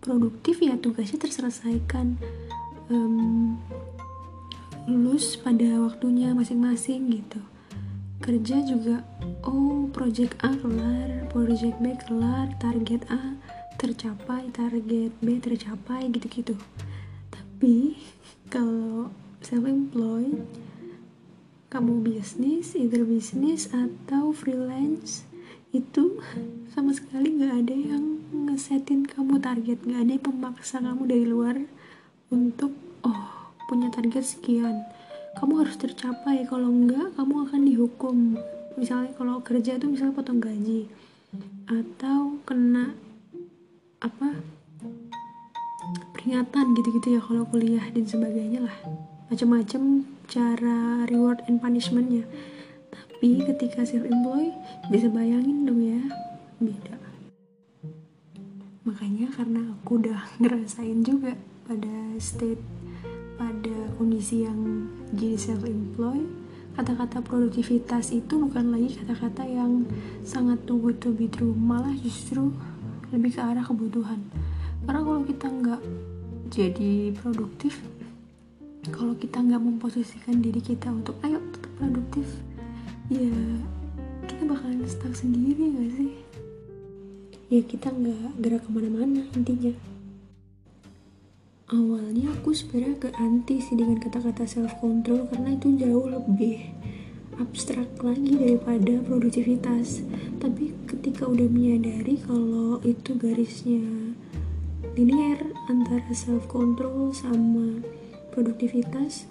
produktif 0.00 0.64
ya 0.64 0.80
tugasnya 0.80 1.20
terselesaikan. 1.20 2.16
Um, 2.90 3.60
lulus 4.90 5.38
pada 5.38 5.78
waktunya 5.78 6.32
masing-masing 6.34 7.12
gitu. 7.14 7.40
Kerja 8.20 8.60
juga 8.66 9.06
oh 9.46 9.86
project 9.92 10.36
A 10.44 10.52
kelar 10.52 11.30
project 11.30 11.78
B 11.78 11.94
kelar 11.94 12.50
target 12.58 13.06
A 13.08 13.38
tercapai 13.78 14.50
target 14.52 15.12
B 15.22 15.38
tercapai 15.38 16.10
gitu-gitu. 16.10 16.58
Tapi 17.30 17.96
kalau 18.52 19.14
self 19.40 19.64
employed 19.64 20.42
kamu 21.70 22.02
bisnis 22.02 22.74
either 22.74 23.06
bisnis 23.06 23.70
atau 23.70 24.34
freelance 24.34 25.29
itu 25.70 26.18
sama 26.74 26.90
sekali 26.90 27.38
nggak 27.38 27.54
ada 27.66 27.74
yang 27.74 28.04
ngesetin 28.50 29.06
kamu 29.06 29.38
target. 29.38 29.78
Nggak 29.86 30.00
ada 30.02 30.12
yang 30.18 30.24
memaksa 30.34 30.76
kamu 30.82 31.02
dari 31.06 31.26
luar 31.26 31.56
untuk 32.34 32.74
oh 33.06 33.54
punya 33.70 33.86
target 33.94 34.26
sekian. 34.26 34.82
Kamu 35.38 35.62
harus 35.62 35.78
tercapai. 35.78 36.42
Kalau 36.50 36.70
enggak 36.70 37.14
kamu 37.14 37.34
akan 37.46 37.60
dihukum. 37.62 38.16
Misalnya 38.74 39.14
kalau 39.14 39.38
kerja 39.42 39.78
tuh 39.78 39.94
misalnya 39.94 40.14
potong 40.18 40.42
gaji 40.42 40.90
atau 41.70 42.42
kena 42.42 42.90
apa 44.02 44.42
peringatan 46.10 46.74
gitu-gitu 46.74 47.14
ya 47.14 47.20
kalau 47.22 47.46
kuliah 47.46 47.86
dan 47.94 48.04
sebagainya 48.06 48.66
lah. 48.66 48.76
Macam-macam 49.30 50.02
cara 50.26 51.06
reward 51.06 51.46
and 51.46 51.62
punishmentnya 51.62 52.26
tapi 53.20 53.36
ketika 53.44 53.84
self 53.84 54.08
employed 54.08 54.56
bisa 54.88 55.12
bayangin 55.12 55.68
dong 55.68 55.84
ya 55.84 56.00
beda. 56.56 56.96
Makanya 58.88 59.28
karena 59.36 59.60
aku 59.76 60.00
udah 60.00 60.24
ngerasain 60.40 61.04
juga 61.04 61.36
pada 61.68 62.16
state 62.16 62.64
pada 63.36 63.76
kondisi 64.00 64.48
yang 64.48 64.88
jadi 65.12 65.36
self 65.36 65.68
employed 65.68 66.32
kata-kata 66.72 67.20
produktivitas 67.20 68.08
itu 68.16 68.40
bukan 68.40 68.72
lagi 68.72 68.96
kata-kata 69.04 69.44
yang 69.44 69.84
sangat 70.24 70.56
too 70.64 70.80
good 70.80 70.96
to 70.96 71.12
be 71.12 71.28
true 71.28 71.52
malah 71.52 71.92
justru 72.00 72.48
lebih 73.12 73.36
ke 73.36 73.40
arah 73.44 73.68
kebutuhan. 73.68 74.16
Karena 74.88 75.04
kalau 75.04 75.20
kita 75.28 75.46
nggak 75.52 75.82
jadi 76.48 77.12
produktif 77.20 77.84
kalau 78.88 79.12
kita 79.12 79.44
nggak 79.44 79.60
memposisikan 79.60 80.40
diri 80.40 80.64
kita 80.64 80.88
untuk 80.88 81.20
ayo 81.20 81.36
tetap 81.52 81.68
produktif 81.76 82.24
ya 83.10 83.34
kita 84.30 84.42
bakalan 84.46 84.86
stuck 84.86 85.10
sendiri 85.18 85.74
gak 85.74 85.90
sih? 85.98 86.12
Ya 87.50 87.60
kita 87.66 87.90
nggak 87.90 88.38
gerak 88.38 88.62
ke 88.62 88.70
mana-mana 88.70 89.26
intinya. 89.34 89.74
Awalnya 91.74 92.30
aku 92.38 92.54
sebenarnya 92.54 93.10
agak 93.10 93.14
anti 93.18 93.58
sih 93.58 93.74
dengan 93.74 93.98
kata-kata 93.98 94.46
self 94.46 94.78
control 94.78 95.26
karena 95.26 95.58
itu 95.58 95.74
jauh 95.74 96.06
lebih 96.06 96.70
abstrak 97.42 97.90
lagi 97.98 98.38
daripada 98.38 99.02
produktivitas. 99.02 100.06
Tapi 100.38 100.70
ketika 100.86 101.26
udah 101.26 101.50
menyadari 101.50 102.22
kalau 102.22 102.78
itu 102.86 103.18
garisnya 103.18 104.14
linear 104.94 105.50
antara 105.66 106.14
self 106.14 106.46
control 106.46 107.10
sama 107.10 107.82
produktivitas 108.30 109.26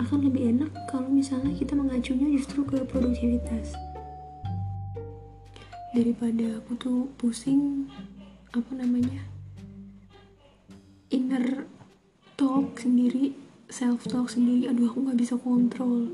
akan 0.00 0.18
lebih 0.24 0.56
enak 0.56 0.70
kalau 0.88 1.08
misalnya 1.10 1.52
kita 1.52 1.76
mengacunya 1.76 2.30
justru 2.32 2.64
ke 2.64 2.80
produktivitas. 2.88 3.76
Daripada 5.92 6.62
aku 6.62 6.72
tuh 6.80 7.00
pusing 7.20 7.88
apa 8.52 8.72
namanya 8.72 9.20
inner 11.12 11.68
talk 12.40 12.80
sendiri 12.80 13.36
self 13.72 14.04
talk 14.08 14.28
sendiri. 14.28 14.68
Aduh 14.68 14.88
aku 14.88 15.08
nggak 15.08 15.20
bisa 15.20 15.34
kontrol. 15.36 16.12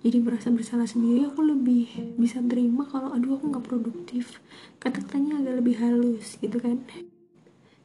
Jadi 0.00 0.16
merasa 0.22 0.48
bersalah 0.48 0.88
sendiri 0.88 1.28
aku 1.28 1.44
lebih 1.44 2.16
bisa 2.16 2.40
terima 2.46 2.88
kalau 2.88 3.12
aduh 3.12 3.36
aku 3.36 3.52
nggak 3.52 3.66
produktif. 3.66 4.40
Kata-katanya 4.80 5.44
agak 5.44 5.60
lebih 5.60 5.76
halus 5.78 6.38
gitu 6.40 6.56
kan 6.56 6.80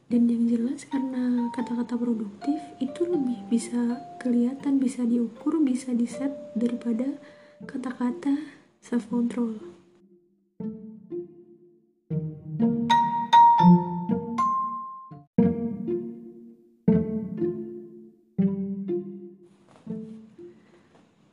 dan 0.06 0.30
yang 0.30 0.46
jelas 0.46 0.86
karena 0.86 1.50
kata-kata 1.50 1.98
produktif 1.98 2.62
itu 2.78 3.02
lebih 3.02 3.42
bisa 3.50 3.98
kelihatan 4.22 4.78
bisa 4.78 5.02
diukur 5.02 5.58
bisa 5.58 5.90
diset 5.90 6.30
daripada 6.54 7.18
kata-kata 7.66 8.38
self 8.78 9.10
control 9.10 9.58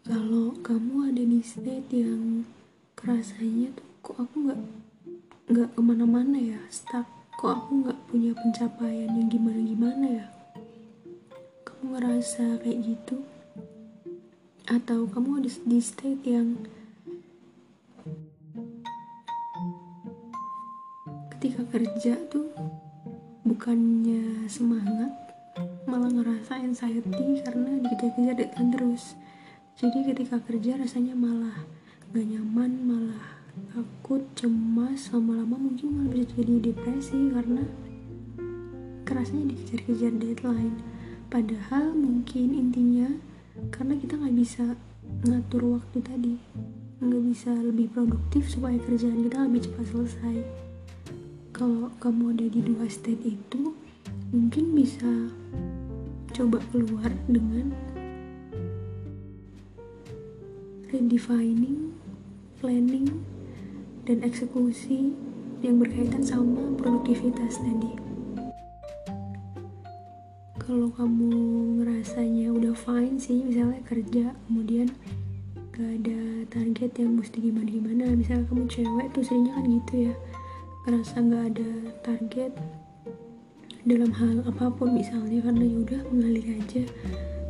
kalau 0.01 0.57
kamu 0.65 1.13
ada 1.13 1.21
di 1.21 1.39
state 1.45 1.93
yang 1.93 2.41
kerasanya 2.97 3.69
tuh 3.77 3.85
kok 4.01 4.17
aku 4.17 4.35
nggak 4.49 4.61
nggak 5.53 5.69
ke 5.75 5.81
mana-mana 5.83 6.39
ya? 6.39 6.59
Stuck. 6.71 7.05
Kok 7.35 7.51
aku 7.51 7.71
nggak 7.83 7.99
punya 8.13 8.29
pencapaian 8.37 9.09
yang 9.09 9.25
gimana-gimana 9.25 10.05
ya? 10.05 10.27
Kamu 11.65 11.97
ngerasa 11.97 12.61
kayak 12.61 12.85
gitu? 12.85 13.25
Atau 14.69 15.09
kamu 15.09 15.41
ada 15.41 15.49
di 15.49 15.81
state 15.81 16.21
yang 16.21 16.61
ketika 21.33 21.65
kerja 21.73 22.13
tuh 22.29 22.53
bukannya 23.49 24.45
semangat 24.45 25.09
malah 25.89 26.13
ngerasa 26.13 26.61
anxiety 26.61 27.41
karena 27.41 27.81
dikejar-kejar 27.81 28.37
deadline 28.37 28.71
terus. 28.77 29.17
Jadi 29.81 30.13
ketika 30.13 30.37
kerja 30.37 30.77
rasanya 30.77 31.17
malah 31.17 31.65
gak 32.13 32.29
nyaman 32.29 32.77
malah 32.77 33.25
takut 33.73 34.21
cemas 34.37 35.09
lama-lama 35.09 35.57
mungkin 35.57 35.97
malah 35.97 36.13
bisa 36.13 36.29
jadi 36.37 36.61
depresi 36.61 37.33
karena 37.33 37.65
kerasnya 39.13 39.45
dikejar-kejar 39.45 40.17
deadline. 40.17 40.81
Padahal 41.29 41.93
mungkin 41.93 42.57
intinya 42.57 43.13
karena 43.69 43.93
kita 44.01 44.17
nggak 44.17 44.33
bisa 44.33 44.73
ngatur 45.29 45.77
waktu 45.77 46.01
tadi 46.01 46.33
nggak 46.97 47.23
bisa 47.29 47.53
lebih 47.53 47.93
produktif 47.93 48.49
supaya 48.49 48.81
kerjaan 48.81 49.21
kita 49.21 49.45
lebih 49.45 49.69
cepat 49.69 49.85
selesai. 49.85 50.37
Kalau 51.53 51.93
kamu 52.01 52.33
ada 52.33 52.49
di 52.49 52.61
dua 52.65 52.89
state 52.89 53.21
itu 53.21 53.77
mungkin 54.33 54.73
bisa 54.73 55.29
coba 56.33 56.57
keluar 56.73 57.13
dengan 57.29 57.69
redefining 60.89 61.93
planning 62.57 63.21
dan 64.09 64.25
eksekusi 64.25 65.13
yang 65.61 65.77
berkaitan 65.77 66.25
sama 66.25 66.73
produktivitas 66.81 67.61
tadi 67.61 68.02
kalau 70.63 70.89
kamu 70.95 71.31
ngerasanya 71.83 72.51
udah 72.51 72.73
fine 72.75 73.19
sih 73.19 73.43
misalnya 73.43 73.83
kerja 73.83 74.31
kemudian 74.47 74.87
gak 75.73 75.89
ada 76.03 76.19
target 76.47 76.91
yang 76.97 77.19
mesti 77.19 77.37
gimana 77.43 77.69
gimana 77.69 78.03
misalnya 78.13 78.45
kamu 78.47 78.65
cewek 78.69 79.07
tuh 79.11 79.23
seringnya 79.25 79.53
kan 79.57 79.65
gitu 79.67 79.93
ya 80.11 80.13
ngerasa 80.83 81.15
gak 81.23 81.43
ada 81.55 81.69
target 82.03 82.51
dalam 83.83 84.15
hal 84.15 84.47
apa 84.47 84.71
pun 84.71 84.95
misalnya 84.95 85.43
karena 85.43 85.63
yaudah 85.67 86.01
mengalir 86.07 86.55
aja. 86.55 86.83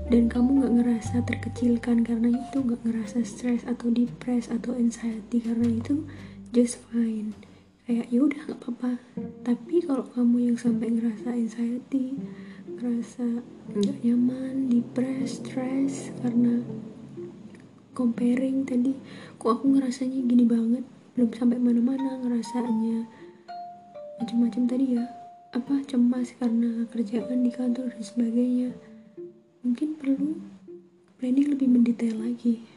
Dan 0.10 0.28
kamu 0.28 0.66
gak 0.66 0.74
ngerasa 0.82 1.16
terkecilkan 1.24 2.04
karena 2.04 2.34
itu 2.34 2.58
gak 2.66 2.82
ngerasa 2.84 3.22
stres 3.24 3.64
atau 3.70 3.94
depres 3.94 4.50
atau 4.50 4.74
anxiety 4.76 5.40
karena 5.40 5.70
itu 5.70 6.04
just 6.52 6.82
fine. 6.90 7.38
Kayak 7.86 8.10
yaudah 8.10 8.42
gak 8.50 8.60
apa-apa. 8.66 8.98
Tapi 9.46 9.86
kalau 9.86 10.06
kamu 10.10 10.54
yang 10.54 10.58
sampai 10.58 10.90
ngerasa 10.90 11.38
anxiety 11.38 12.18
ngerasa 12.84 13.40
nggak 13.80 14.04
nyaman, 14.04 14.68
depres, 14.68 15.40
stress 15.40 16.12
karena 16.20 16.60
comparing 17.96 18.68
tadi. 18.68 18.92
Kok 19.40 19.48
aku 19.56 19.80
ngerasanya 19.80 20.20
gini 20.20 20.44
banget? 20.44 20.84
Belum 21.16 21.32
sampai 21.32 21.64
mana-mana 21.64 22.20
ngerasanya 22.20 23.08
macam-macam 24.20 24.64
tadi 24.68 25.00
ya. 25.00 25.08
Apa 25.56 25.80
cemas 25.88 26.36
karena 26.36 26.84
kerjaan 26.92 27.48
di 27.48 27.56
kantor 27.56 27.88
dan 27.88 28.04
sebagainya. 28.04 28.76
Mungkin 29.64 29.96
perlu 29.96 30.44
planning 31.24 31.56
lebih 31.56 31.72
mendetail 31.72 32.20
lagi. 32.20 32.68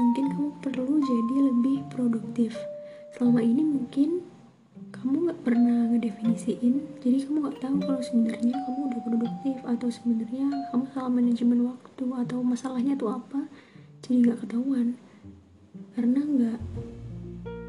Mungkin 0.00 0.24
kamu 0.32 0.48
perlu 0.64 0.96
jadi 0.96 1.36
lebih 1.44 1.84
produktif. 1.92 2.56
Selama 3.12 3.44
ini 3.44 3.68
mungkin 3.68 4.24
kamu 5.00 5.32
nggak 5.32 5.40
pernah 5.48 5.88
ngedefinisiin? 5.88 7.00
Jadi 7.00 7.24
kamu 7.24 7.36
nggak 7.40 7.58
tahu 7.64 7.76
kalau 7.80 8.00
sebenarnya 8.04 8.52
kamu 8.52 8.80
udah 8.92 9.00
produktif 9.00 9.56
atau 9.64 9.88
sebenarnya 9.88 10.46
kamu 10.68 10.84
salah 10.92 11.08
manajemen 11.08 11.60
waktu 11.72 12.04
atau 12.04 12.38
masalahnya 12.44 12.92
tuh 13.00 13.16
apa? 13.16 13.48
Jadi 14.04 14.28
nggak 14.28 14.44
ketahuan. 14.44 15.00
Karena 15.96 16.20
nggak 16.20 16.60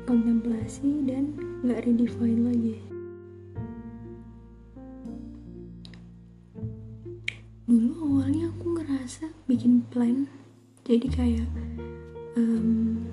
kontemplasi 0.03 1.07
dan 1.07 1.31
nggak 1.63 1.87
redefine 1.87 2.41
lagi. 2.43 2.75
Dulu 7.63 7.91
awalnya 8.11 8.51
aku 8.51 8.75
ngerasa 8.75 9.31
bikin 9.47 9.87
plan. 9.87 10.27
Jadi 10.83 11.07
kayak 11.07 11.47
um, 12.35 13.07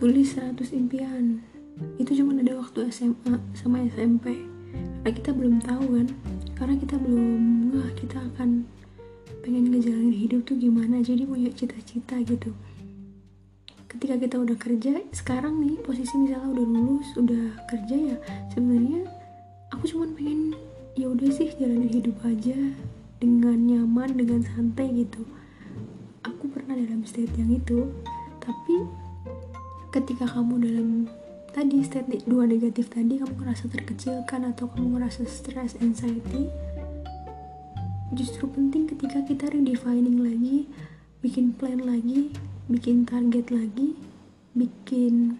tulis 0.00 0.40
100 0.40 0.56
impian 0.72 1.51
itu 2.00 2.18
cuma 2.18 2.34
ada 2.38 2.58
waktu 2.58 2.88
SMA 2.90 3.36
sama 3.54 3.84
SMP 3.86 4.52
karena 5.02 5.12
kita 5.18 5.30
belum 5.34 5.58
tahu 5.62 5.86
kan 5.98 6.08
karena 6.54 6.74
kita 6.78 6.94
belum 6.94 7.32
nggak 7.74 7.90
kita 7.98 8.18
akan 8.32 8.66
pengen 9.42 9.74
ngejalanin 9.74 10.14
hidup 10.14 10.46
tuh 10.46 10.54
gimana 10.54 11.02
jadi 11.02 11.26
punya 11.26 11.50
cita-cita 11.50 12.22
gitu. 12.22 12.54
Ketika 13.90 14.14
kita 14.16 14.36
udah 14.38 14.56
kerja 14.56 15.02
sekarang 15.10 15.58
nih 15.58 15.82
posisi 15.82 16.14
misalnya 16.16 16.54
udah 16.54 16.66
lulus 16.66 17.08
udah 17.18 17.44
kerja 17.66 18.14
ya 18.14 18.16
sebenarnya 18.54 19.10
aku 19.74 19.90
cuma 19.90 20.06
pengen 20.14 20.54
ya 20.94 21.10
udah 21.10 21.28
sih 21.34 21.50
jalanin 21.58 21.90
hidup 21.90 22.16
aja 22.22 22.56
dengan 23.18 23.58
nyaman 23.58 24.14
dengan 24.14 24.40
santai 24.46 24.90
gitu. 25.02 25.26
Aku 26.22 26.46
pernah 26.46 26.78
dalam 26.78 27.02
state 27.02 27.34
yang 27.34 27.50
itu 27.50 27.90
tapi 28.38 28.86
ketika 29.90 30.24
kamu 30.30 30.54
dalam 30.62 30.88
tadi 31.52 31.84
state 31.84 32.24
dua 32.24 32.48
negatif 32.48 32.88
tadi 32.88 33.20
kamu 33.20 33.36
ngerasa 33.38 33.68
terkecilkan 33.68 34.48
atau 34.50 34.72
kamu 34.72 34.98
ngerasa 34.98 35.28
stress 35.28 35.76
anxiety? 35.78 36.48
Justru 38.12 38.48
penting 38.48 38.88
ketika 38.88 39.20
kita 39.24 39.52
redefining 39.52 40.20
lagi 40.20 40.68
bikin 41.22 41.54
plan 41.54 41.80
lagi 41.80 42.34
bikin 42.66 43.06
target 43.06 43.52
lagi 43.54 43.94
bikin 44.52 45.38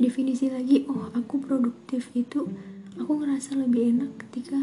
definisi 0.00 0.48
lagi 0.48 0.88
oh 0.88 1.12
aku 1.12 1.36
produktif 1.36 2.08
itu 2.16 2.48
aku 2.96 3.20
ngerasa 3.20 3.54
lebih 3.60 3.92
enak 3.92 4.16
ketika 4.26 4.58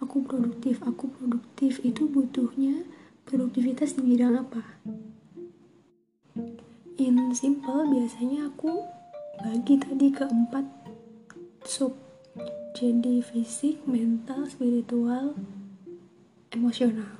aku 0.00 0.24
produktif. 0.24 0.80
Aku 0.82 1.12
produktif 1.12 1.78
itu 1.84 2.08
butuhnya 2.08 2.88
produktivitas 3.28 3.94
di 3.94 4.02
bidang 4.02 4.40
apa? 4.40 4.64
In 7.00 7.32
simple 7.32 7.88
biasanya 7.88 8.50
aku 8.52 8.99
bagi 9.40 9.80
tadi 9.80 10.12
keempat. 10.12 10.66
Sub 11.64 11.96
jadi 12.76 13.20
fisik, 13.20 13.82
mental, 13.84 14.46
spiritual, 14.46 15.36
emosional. 16.52 17.18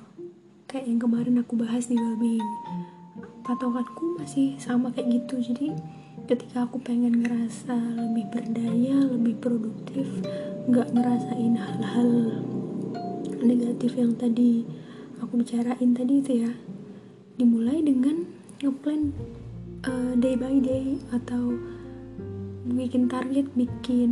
Kayak 0.65 0.85
yang 0.87 0.99
kemarin 1.01 1.35
aku 1.41 1.59
bahas 1.59 1.85
di 1.91 1.97
wellbeing. 1.99 2.45
Patokanku 3.43 4.15
masih 4.21 4.55
sama 4.61 4.93
kayak 4.95 5.21
gitu. 5.21 5.51
Jadi 5.51 5.75
ketika 6.25 6.69
aku 6.69 6.79
pengen 6.79 7.25
ngerasa 7.25 7.75
lebih 7.97 8.29
berdaya 8.31 8.95
lebih 9.11 9.35
produktif 9.41 10.07
nggak 10.69 10.93
ngerasain 10.93 11.57
hal-hal 11.57 12.11
negatif 13.41 13.97
yang 13.97 14.13
tadi 14.13 14.63
aku 15.19 15.41
bicarain 15.41 15.91
tadi 15.91 16.21
itu 16.21 16.33
ya. 16.47 16.53
Dimulai 17.35 17.81
dengan 17.81 18.23
ngeplan 18.61 19.11
uh, 19.89 20.13
day 20.15 20.37
by 20.37 20.61
day 20.61 21.01
atau 21.11 21.57
bikin 22.61 23.09
target 23.09 23.49
bikin 23.57 24.11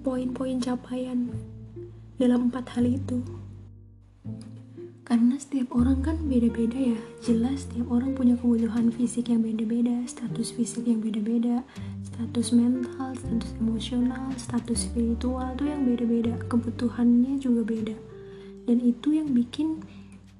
poin-poin 0.00 0.56
capaian 0.56 1.28
dalam 2.16 2.48
empat 2.48 2.76
hal 2.76 2.88
itu. 2.88 3.20
Karena 5.04 5.34
setiap 5.42 5.74
orang 5.74 6.06
kan 6.06 6.16
beda-beda 6.30 6.94
ya. 6.94 6.98
Jelas 7.18 7.66
setiap 7.66 7.90
orang 7.90 8.14
punya 8.14 8.38
kebutuhan 8.38 8.94
fisik 8.94 9.26
yang 9.28 9.42
beda-beda 9.42 10.06
status 10.06 10.54
fisik 10.54 10.86
yang 10.86 11.02
beda-beda 11.02 11.66
status 12.06 12.54
mental 12.54 13.10
status 13.18 13.50
emosional 13.58 14.30
status 14.38 14.86
spiritual 14.86 15.50
tuh 15.58 15.66
yang 15.66 15.82
beda-beda. 15.82 16.38
Kebutuhannya 16.46 17.42
juga 17.42 17.66
beda. 17.66 17.96
Dan 18.70 18.78
itu 18.86 19.18
yang 19.18 19.34
bikin 19.34 19.82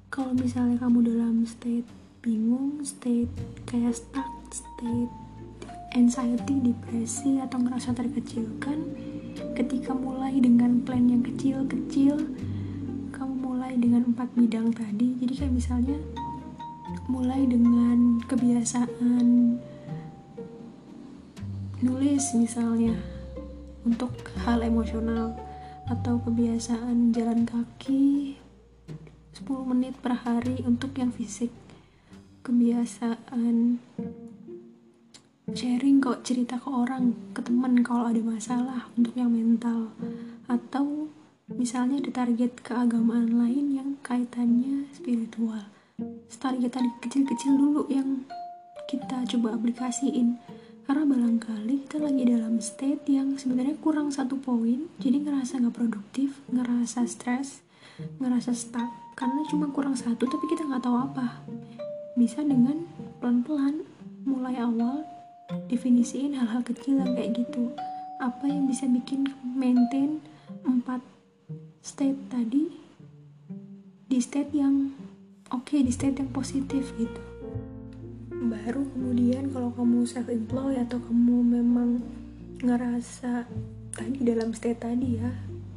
kalau 0.07 0.31
misalnya 0.31 0.79
kamu 0.79 1.03
dalam 1.03 1.43
state 1.43 1.85
bingung 2.23 2.79
state 2.85 3.33
kayak 3.67 3.97
stuck 3.97 4.29
state 4.55 5.11
anxiety, 5.91 6.59
depresi, 6.59 7.39
atau 7.43 7.59
ngerasa 7.59 7.91
terkecilkan 7.91 8.79
ketika 9.55 9.91
mulai 9.95 10.39
dengan 10.39 10.83
plan 10.83 11.07
yang 11.07 11.23
kecil-kecil 11.23 12.15
kamu 13.11 13.33
mulai 13.35 13.73
dengan 13.75 14.11
empat 14.11 14.31
bidang 14.33 14.71
tadi. 14.71 15.19
Jadi 15.19 15.33
kayak 15.35 15.53
misalnya 15.53 15.97
mulai 17.11 17.43
dengan 17.43 18.23
kebiasaan 18.23 19.59
nulis 21.81 22.25
misalnya 22.37 22.93
untuk 23.81 24.13
hal 24.45 24.61
emosional 24.61 25.33
atau 25.89 26.21
kebiasaan 26.21 27.11
jalan 27.11 27.43
kaki 27.43 28.37
10 29.33 29.71
menit 29.73 29.97
per 29.99 30.13
hari 30.21 30.61
untuk 30.63 30.93
yang 30.95 31.09
fisik. 31.09 31.49
Kebiasaan 32.45 33.81
sharing 35.51 35.99
kok 35.99 36.23
cerita 36.23 36.55
ke 36.55 36.69
orang 36.71 37.11
ke 37.35 37.43
teman 37.43 37.83
kalau 37.83 38.07
ada 38.07 38.21
masalah 38.23 38.87
untuk 38.95 39.11
yang 39.19 39.31
mental. 39.31 39.91
Atau 40.47 41.11
misalnya 41.51 41.99
ada 41.99 42.23
target 42.23 42.63
keagamaan 42.63 43.35
lain 43.35 43.75
yang 43.75 43.89
kaitannya 43.99 44.87
spiritual. 44.95 45.67
Target 46.31 46.71
tadi 46.71 46.89
kecil-kecil 47.03 47.53
dulu 47.59 47.85
yang 47.91 48.23
kita 48.87 49.27
coba 49.35 49.59
aplikasiin. 49.59 50.39
Karena 50.87 51.03
barangkali 51.07 51.87
kita 51.87 52.01
lagi 52.01 52.23
dalam 52.25 52.57
state 52.59 53.05
yang 53.07 53.37
sebenarnya 53.37 53.77
kurang 53.79 54.11
satu 54.11 54.35
poin 54.41 54.91
jadi 54.99 55.23
ngerasa 55.23 55.61
nggak 55.61 55.77
produktif 55.77 56.41
ngerasa 56.51 57.05
stres 57.05 57.63
ngerasa 58.17 58.55
stuck. 58.55 58.89
Karena 59.13 59.45
cuma 59.51 59.69
kurang 59.69 59.93
satu 59.99 60.25
tapi 60.25 60.45
kita 60.47 60.63
nggak 60.63 60.83
tahu 60.83 60.97
apa. 60.97 61.43
Bisa 62.17 62.41
dengan 62.41 62.87
pelan-pelan 63.21 63.85
mulai 64.25 64.57
awal 64.57 65.10
definisiin 65.67 66.37
hal-hal 66.37 66.61
kecil 66.63 67.01
yang 67.01 67.15
kayak 67.15 67.35
gitu. 67.37 67.71
Apa 68.21 68.45
yang 68.47 68.69
bisa 68.69 68.85
bikin 68.85 69.29
maintain 69.43 70.21
empat 70.67 71.01
state 71.81 72.17
tadi 72.29 72.69
di 74.11 74.19
state 74.21 74.53
yang 74.53 74.93
oke 75.49 75.65
okay, 75.65 75.81
di 75.81 75.89
state 75.89 76.21
yang 76.21 76.29
positif 76.29 76.93
gitu? 76.99 77.21
Baru 78.31 78.85
kemudian 78.93 79.49
kalau 79.53 79.73
kamu 79.73 80.05
self 80.05 80.27
employed 80.29 80.81
atau 80.81 80.99
kamu 81.01 81.61
memang 81.61 82.01
ngerasa 82.61 83.49
tadi 83.91 84.21
dalam 84.21 84.53
state 84.53 84.79
tadi 84.79 85.17
ya 85.17 85.31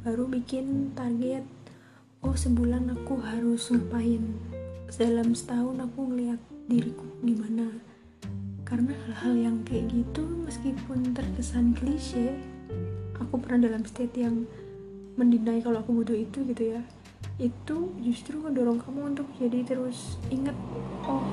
baru 0.05 0.29
bikin 0.29 0.93
target 0.93 1.41
oh 2.21 2.37
sebulan 2.37 2.93
aku 2.93 3.17
harus 3.25 3.73
ngapain 3.73 4.21
dalam 4.93 5.33
setahun 5.33 5.81
aku 5.81 5.99
ngeliat 6.13 6.37
diriku 6.69 7.09
gimana 7.25 7.73
karena 8.65 8.97
hal-hal 9.05 9.33
yang 9.37 9.57
kayak 9.61 9.93
gitu 9.93 10.25
meskipun 10.41 11.13
terkesan 11.13 11.77
klise 11.77 12.33
aku 13.21 13.37
pernah 13.37 13.69
dalam 13.69 13.85
state 13.85 14.17
yang 14.17 14.49
mendinai 15.15 15.61
kalau 15.61 15.79
aku 15.79 16.01
butuh 16.01 16.17
itu 16.17 16.43
gitu 16.49 16.75
ya. 16.75 16.81
Itu 17.37 17.93
justru 18.01 18.41
ngedorong 18.41 18.81
kamu 18.81 19.15
untuk 19.15 19.27
jadi 19.37 19.63
terus 19.63 20.19
inget 20.33 20.55
oh 21.05 21.23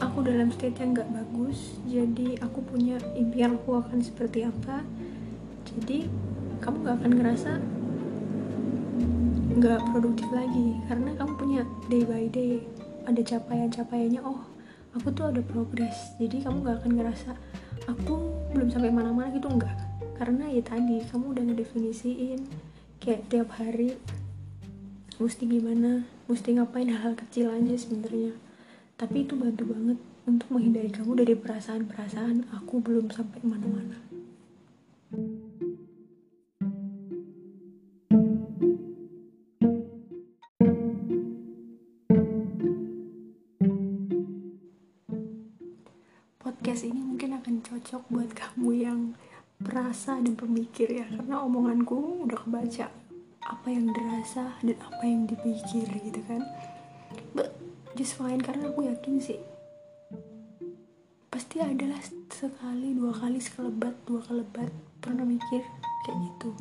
aku 0.00 0.24
dalam 0.24 0.52
state 0.52 0.76
yang 0.82 0.92
gak 0.92 1.08
bagus 1.08 1.78
jadi 1.88 2.36
aku 2.44 2.60
punya 2.62 3.00
impian 3.16 3.58
aku 3.58 3.82
akan 3.82 3.98
seperti 4.00 4.46
apa. 4.46 4.86
Jadi 5.68 6.06
kamu 6.62 6.76
gak 6.86 6.96
akan 7.02 7.12
ngerasa 7.18 7.52
gak 9.58 9.80
produktif 9.90 10.28
lagi 10.32 10.80
karena 10.88 11.10
kamu 11.18 11.32
punya 11.36 11.62
day 11.90 12.02
by 12.06 12.24
day 12.30 12.64
ada 13.04 13.20
capaian-capaiannya 13.20 14.22
oh 14.22 14.51
aku 14.96 15.08
tuh 15.12 15.32
ada 15.32 15.40
progres 15.44 16.16
jadi 16.20 16.44
kamu 16.44 16.64
gak 16.64 16.76
akan 16.84 16.92
ngerasa 17.00 17.30
aku 17.88 18.14
belum 18.52 18.68
sampai 18.68 18.92
mana-mana 18.92 19.32
gitu 19.32 19.48
enggak 19.48 19.74
karena 20.16 20.46
ya 20.48 20.62
tadi 20.62 21.02
kamu 21.08 21.34
udah 21.34 21.44
ngedefinisiin 21.50 22.40
kayak 23.02 23.26
tiap 23.32 23.48
hari 23.58 23.98
mesti 25.18 25.46
gimana 25.46 26.06
mesti 26.26 26.56
ngapain 26.56 26.88
hal-hal 26.88 27.14
kecil 27.14 27.52
aja 27.52 27.74
sebenarnya. 27.76 28.34
Tapi 28.98 29.26
itu 29.26 29.34
bantu 29.38 29.70
banget 29.70 29.98
untuk 30.26 30.48
menghindari 30.54 30.90
kamu 30.90 31.26
dari 31.26 31.34
perasaan-perasaan 31.34 32.54
aku 32.54 32.78
belum 32.78 33.10
sampai 33.10 33.42
mana-mana 33.42 33.98
podcast 46.62 46.86
ini 46.86 47.02
mungkin 47.02 47.34
akan 47.42 47.58
cocok 47.58 48.02
buat 48.06 48.30
kamu 48.38 48.70
yang 48.86 49.00
perasa 49.58 50.22
dan 50.22 50.38
pemikir 50.38 50.94
ya 50.94 51.02
karena 51.10 51.42
omonganku 51.42 52.22
udah 52.22 52.38
kebaca 52.38 52.86
apa 53.42 53.66
yang 53.66 53.90
dirasa 53.90 54.54
dan 54.62 54.78
apa 54.78 55.02
yang 55.02 55.26
dipikir 55.26 55.90
gitu 55.90 56.22
kan. 56.22 56.46
But 57.34 57.58
just 57.98 58.14
fine 58.14 58.38
karena 58.38 58.70
aku 58.70 58.86
yakin 58.86 59.18
sih 59.18 59.42
pasti 61.34 61.58
adalah 61.58 61.98
sekali 62.30 62.94
dua 62.94 63.10
kali 63.10 63.42
sekelebat 63.42 63.98
dua 64.06 64.22
kelebat 64.22 64.70
pernah 65.02 65.26
mikir 65.26 65.66
kayak 66.06 66.18
gitu. 66.30 66.54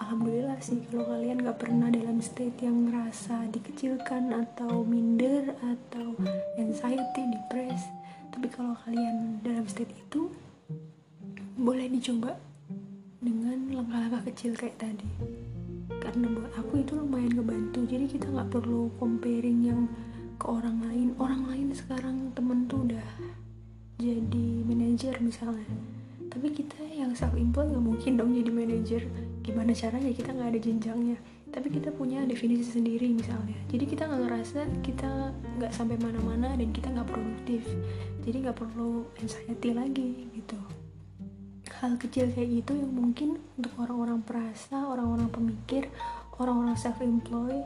Alhamdulillah 0.00 0.56
sih 0.64 0.80
kalau 0.88 1.04
kalian 1.04 1.44
gak 1.44 1.60
pernah 1.60 1.92
dalam 1.92 2.24
state 2.24 2.64
yang 2.64 2.88
ngerasa 2.88 3.52
dikecilkan 3.52 4.32
atau 4.32 4.80
minder 4.80 5.52
atau 5.60 6.16
anxiety, 6.56 7.20
depres 7.36 7.99
tapi 8.40 8.56
kalau 8.56 8.72
kalian 8.88 9.36
dalam 9.44 9.68
state 9.68 9.92
itu 9.92 10.32
boleh 11.60 11.92
dicoba 11.92 12.40
dengan 13.20 13.68
langkah-langkah 13.68 14.32
kecil 14.32 14.56
kayak 14.56 14.80
tadi. 14.80 15.04
Karena 16.00 16.24
buat 16.32 16.48
aku 16.56 16.80
itu 16.80 16.96
lumayan 16.96 17.36
ngebantu. 17.36 17.84
Jadi 17.84 18.08
kita 18.08 18.32
nggak 18.32 18.48
perlu 18.48 18.88
comparing 18.96 19.60
yang 19.60 19.84
ke 20.40 20.48
orang 20.48 20.80
lain. 20.88 21.12
Orang 21.20 21.52
lain 21.52 21.68
sekarang 21.76 22.32
temen 22.32 22.64
tuh 22.64 22.88
udah 22.88 23.08
jadi 24.00 24.48
manajer 24.64 25.20
misalnya. 25.20 25.68
Tapi 26.32 26.48
kita 26.48 26.80
yang 26.96 27.12
self 27.12 27.36
employed 27.36 27.76
nggak 27.76 27.84
mungkin 27.84 28.16
dong 28.16 28.32
jadi 28.32 28.48
manajer 28.56 29.02
gimana 29.50 29.74
caranya 29.74 30.10
kita 30.14 30.30
nggak 30.30 30.50
ada 30.54 30.60
jenjangnya. 30.62 31.18
Tapi 31.50 31.68
kita 31.74 31.90
punya 31.90 32.22
definisi 32.22 32.70
sendiri 32.70 33.10
misalnya. 33.10 33.58
Jadi 33.66 33.84
kita 33.90 34.06
nggak 34.06 34.22
ngerasa 34.22 34.60
kita 34.86 35.34
nggak 35.58 35.72
sampai 35.74 35.98
mana-mana 35.98 36.54
dan 36.54 36.70
kita 36.70 36.94
nggak 36.94 37.10
produktif. 37.10 37.66
Jadi 38.22 38.46
nggak 38.46 38.58
perlu 38.58 39.10
anxiety 39.18 39.70
lagi 39.74 40.30
gitu. 40.30 40.58
Hal 41.82 41.98
kecil 41.98 42.30
kayak 42.30 42.62
gitu 42.62 42.78
yang 42.78 42.92
mungkin 42.94 43.42
untuk 43.58 43.74
orang-orang 43.82 44.22
perasa, 44.22 44.86
orang-orang 44.86 45.26
pemikir, 45.32 45.90
orang-orang 46.38 46.76
self 46.78 47.02
employ, 47.02 47.58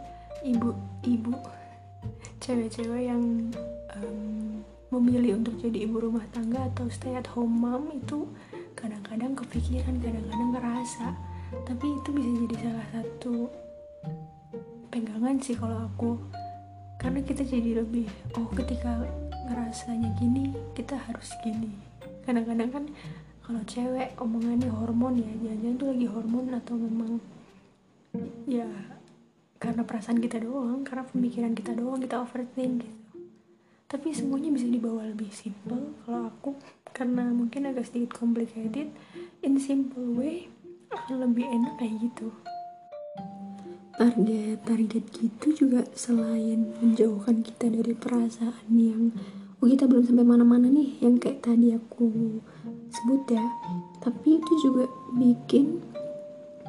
ibu-ibu, 0.46 1.34
cewek-cewek 2.44 3.12
yang 3.12 3.52
um, 4.00 4.64
memilih 4.94 5.42
untuk 5.42 5.58
jadi 5.58 5.90
ibu 5.90 5.98
rumah 5.98 6.22
tangga 6.30 6.70
atau 6.70 6.86
stay 6.86 7.18
at 7.18 7.26
home 7.34 7.50
mom 7.50 7.90
itu 7.90 8.30
kadang-kadang 8.78 9.34
kepikiran, 9.34 9.98
kadang-kadang 9.98 10.50
ngerasa, 10.54 11.06
tapi 11.62 11.86
itu 11.94 12.08
bisa 12.10 12.30
jadi 12.42 12.56
salah 12.66 12.86
satu 12.90 13.34
pegangan 14.90 15.38
sih 15.38 15.54
kalau 15.54 15.86
aku. 15.86 16.18
Karena 16.98 17.20
kita 17.22 17.46
jadi 17.46 17.84
lebih 17.84 18.10
oh 18.34 18.48
ketika 18.58 18.98
ngerasanya 19.46 20.10
gini 20.18 20.50
kita 20.74 20.98
harus 20.98 21.30
gini. 21.46 21.70
Kadang-kadang 22.26 22.70
kan 22.74 22.84
kalau 23.44 23.62
cewek 23.68 24.16
omongannya 24.18 24.72
hormon 24.72 25.20
ya 25.20 25.30
jangan-jangan 25.44 25.76
tuh 25.76 25.88
lagi 25.92 26.06
hormon 26.08 26.46
atau 26.56 26.74
memang 26.80 27.12
ya 28.48 28.64
karena 29.60 29.84
perasaan 29.84 30.20
kita 30.20 30.40
doang 30.40 30.80
karena 30.80 31.04
pemikiran 31.04 31.52
kita 31.52 31.76
doang 31.76 32.00
kita 32.00 32.18
overthink 32.24 32.88
gitu. 32.88 32.98
Tapi 33.84 34.10
semuanya 34.10 34.50
bisa 34.50 34.66
dibawa 34.66 35.06
lebih 35.06 35.30
simple 35.30 35.94
kalau 36.02 36.26
aku. 36.26 36.50
Karena 36.94 37.26
mungkin 37.30 37.68
agak 37.68 37.90
sedikit 37.90 38.16
complicated 38.16 38.90
in 39.44 39.58
simple 39.60 40.14
way 40.16 40.48
lebih 41.10 41.46
enak 41.46 41.74
kayak 41.78 41.94
gitu. 42.00 42.32
Target 43.94 44.58
target 44.66 45.04
gitu 45.14 45.46
juga 45.54 45.86
selain 45.94 46.74
menjauhkan 46.82 47.46
kita 47.46 47.70
dari 47.70 47.94
perasaan 47.94 48.74
yang 48.74 49.14
oh 49.62 49.66
kita 49.70 49.86
belum 49.86 50.02
sampai 50.02 50.26
mana-mana 50.26 50.66
nih 50.66 50.98
yang 50.98 51.22
kayak 51.22 51.46
tadi 51.46 51.70
aku 51.76 52.42
sebut 52.90 53.22
ya. 53.30 53.46
Tapi 54.02 54.42
itu 54.42 54.52
juga 54.66 54.90
bikin 55.14 55.78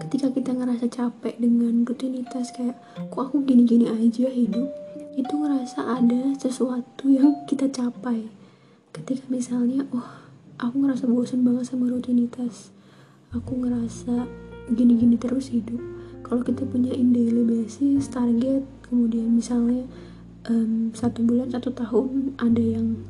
ketika 0.05 0.29
kita 0.29 0.53
ngerasa 0.53 0.85
capek 0.91 1.39
dengan 1.41 1.81
rutinitas 1.81 2.53
kayak 2.53 2.77
kok 3.09 3.21
aku 3.31 3.41
gini-gini 3.41 3.89
aja 3.89 4.29
hidup? 4.29 4.69
Itu 5.17 5.33
ngerasa 5.41 5.97
ada 5.97 6.35
sesuatu 6.37 7.09
yang 7.09 7.47
kita 7.49 7.71
capai. 7.73 8.29
Ketika 8.93 9.25
misalnya 9.33 9.89
oh 9.89 10.29
aku 10.61 10.85
ngerasa 10.85 11.09
bosan 11.09 11.41
banget 11.41 11.73
sama 11.73 11.89
rutinitas 11.89 12.74
aku 13.35 13.67
ngerasa 13.67 14.25
gini-gini 14.71 15.19
terus 15.19 15.51
hidup. 15.51 15.77
Kalau 16.25 16.41
kita 16.41 16.65
punya 16.65 16.95
in 16.95 17.13
daily 17.13 17.45
basis 17.45 18.09
target 18.09 18.65
kemudian 18.87 19.35
misalnya 19.35 19.85
um, 20.49 20.89
satu 20.95 21.21
bulan 21.21 21.53
satu 21.53 21.69
tahun 21.75 22.33
ada 22.41 22.63
yang 22.63 23.05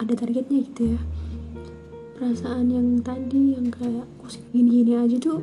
ada 0.00 0.12
targetnya 0.16 0.58
gitu 0.72 0.96
ya. 0.96 1.00
Perasaan 2.18 2.70
yang 2.70 2.88
tadi 3.04 3.54
yang 3.54 3.68
kayak 3.70 4.06
kok 4.18 4.34
gini-gini 4.50 4.98
aja 4.98 5.16
tuh 5.20 5.42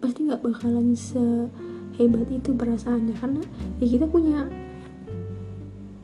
pasti 0.00 0.28
nggak 0.28 0.42
bakalan 0.44 0.92
sehebat 0.92 2.28
itu 2.28 2.50
perasaannya. 2.52 3.14
Karena 3.16 3.42
ya 3.80 3.86
kita 3.86 4.04
punya 4.10 4.44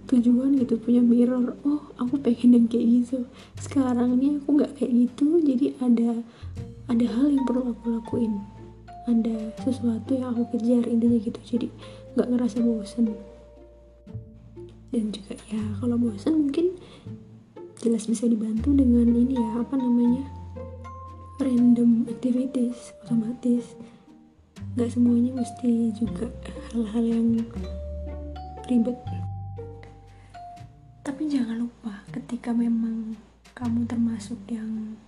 tujuan 0.07 0.55
gitu 0.63 0.79
punya 0.79 1.03
mirror. 1.03 1.59
Oh 1.67 1.91
aku 1.99 2.19
pengen 2.23 2.55
yang 2.55 2.67
kayak 2.71 2.87
gitu. 2.87 3.19
Sekarang 3.59 4.19
ini 4.19 4.39
aku 4.39 4.49
nggak 4.57 4.73
kayak 4.79 4.93
gitu 4.95 5.43
jadi 5.43 5.75
ada 5.83 6.23
ada 6.87 7.07
hal 7.07 7.27
yang 7.31 7.45
perlu 7.45 7.75
aku 7.75 7.85
lakuin. 7.99 8.39
Ada 9.07 9.55
sesuatu 9.63 10.15
yang 10.15 10.35
aku 10.35 10.57
kejar 10.57 10.87
intinya 10.87 11.19
gitu. 11.19 11.39
Jadi 11.43 11.67
nggak 12.15 12.29
ngerasa 12.31 12.59
bosen. 12.63 13.15
Dan 14.95 15.11
juga 15.11 15.35
ya 15.51 15.63
kalau 15.83 15.99
bosen 15.99 16.47
mungkin 16.47 16.79
jelas 17.83 18.09
bisa 18.09 18.25
dibantu 18.27 18.73
dengan 18.73 19.11
ini 19.13 19.37
ya 19.37 19.61
apa 19.61 19.77
namanya 19.77 20.25
random 21.43 22.07
activities 22.09 22.95
otomatis. 23.05 23.77
Nggak 24.77 24.91
semuanya 24.93 25.33
mesti 25.41 25.93
juga 25.97 26.29
hal-hal 26.73 27.05
yang 27.05 27.27
ribet 28.67 28.99
tapi 31.07 31.31
jangan 31.31 31.63
lupa 31.63 32.03
ketika 32.11 32.51
memang 32.51 33.15
kamu 33.55 33.87
termasuk 33.87 34.43
yang 34.51 34.99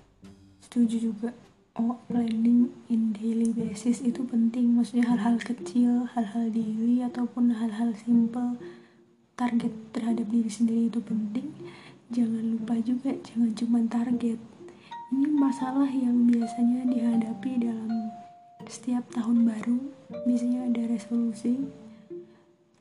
setuju 0.62 1.10
juga 1.10 1.34
oh 1.74 1.98
planning 2.06 2.70
in 2.86 3.10
daily 3.10 3.50
basis 3.50 3.98
itu 4.06 4.22
penting. 4.22 4.78
Maksudnya 4.78 5.10
hal-hal 5.10 5.42
kecil 5.42 6.06
hal-hal 6.14 6.54
daily 6.54 7.02
ataupun 7.02 7.50
hal-hal 7.50 7.90
simple 7.98 8.54
target 9.34 9.74
terhadap 9.90 10.30
diri 10.30 10.46
sendiri 10.46 10.86
itu 10.86 11.02
penting. 11.02 11.50
Jangan 12.14 12.46
lupa 12.46 12.78
juga 12.78 13.18
jangan 13.26 13.50
cuma 13.58 13.82
target. 13.90 14.38
Ini 15.10 15.26
masalah 15.34 15.90
yang 15.90 16.30
biasanya 16.30 16.86
dihadapi 16.86 17.58
dalam 17.58 18.14
setiap 18.70 19.02
tahun 19.10 19.50
baru. 19.50 19.82
Biasanya 20.30 20.70
ada 20.70 20.94
resolusi. 20.94 21.58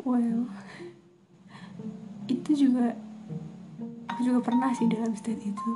Well 0.06 0.54
itu 2.38 2.70
juga 2.70 3.07
aku 4.18 4.34
juga 4.34 4.50
pernah 4.50 4.74
sih 4.74 4.90
dalam 4.90 5.14
state 5.14 5.46
itu. 5.46 5.70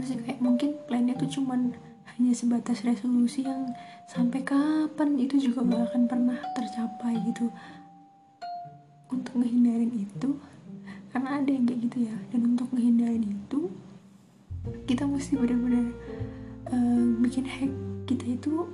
Maksudnya 0.00 0.24
kayak 0.24 0.40
mungkin 0.40 0.72
plannya 0.88 1.12
tuh 1.20 1.28
cuman 1.28 1.76
hanya 2.16 2.32
sebatas 2.32 2.80
resolusi 2.80 3.44
yang 3.44 3.76
sampai 4.08 4.40
kapan 4.40 5.20
itu 5.20 5.36
juga 5.36 5.60
gak 5.60 5.92
akan 5.92 6.02
pernah 6.08 6.40
tercapai 6.56 7.12
gitu. 7.28 7.52
Untuk 9.12 9.36
ngehindarin 9.36 9.92
itu 9.92 10.40
karena 11.12 11.44
ada 11.44 11.50
yang 11.52 11.68
kayak 11.68 11.92
gitu 11.92 12.08
ya. 12.08 12.16
Dan 12.32 12.56
untuk 12.56 12.72
menghindari 12.72 13.20
itu 13.20 13.68
kita 14.88 15.04
mesti 15.04 15.36
benar-benar 15.36 15.92
uh, 16.72 17.04
bikin 17.20 17.44
hack 17.44 17.72
kita 18.08 18.32
itu 18.32 18.64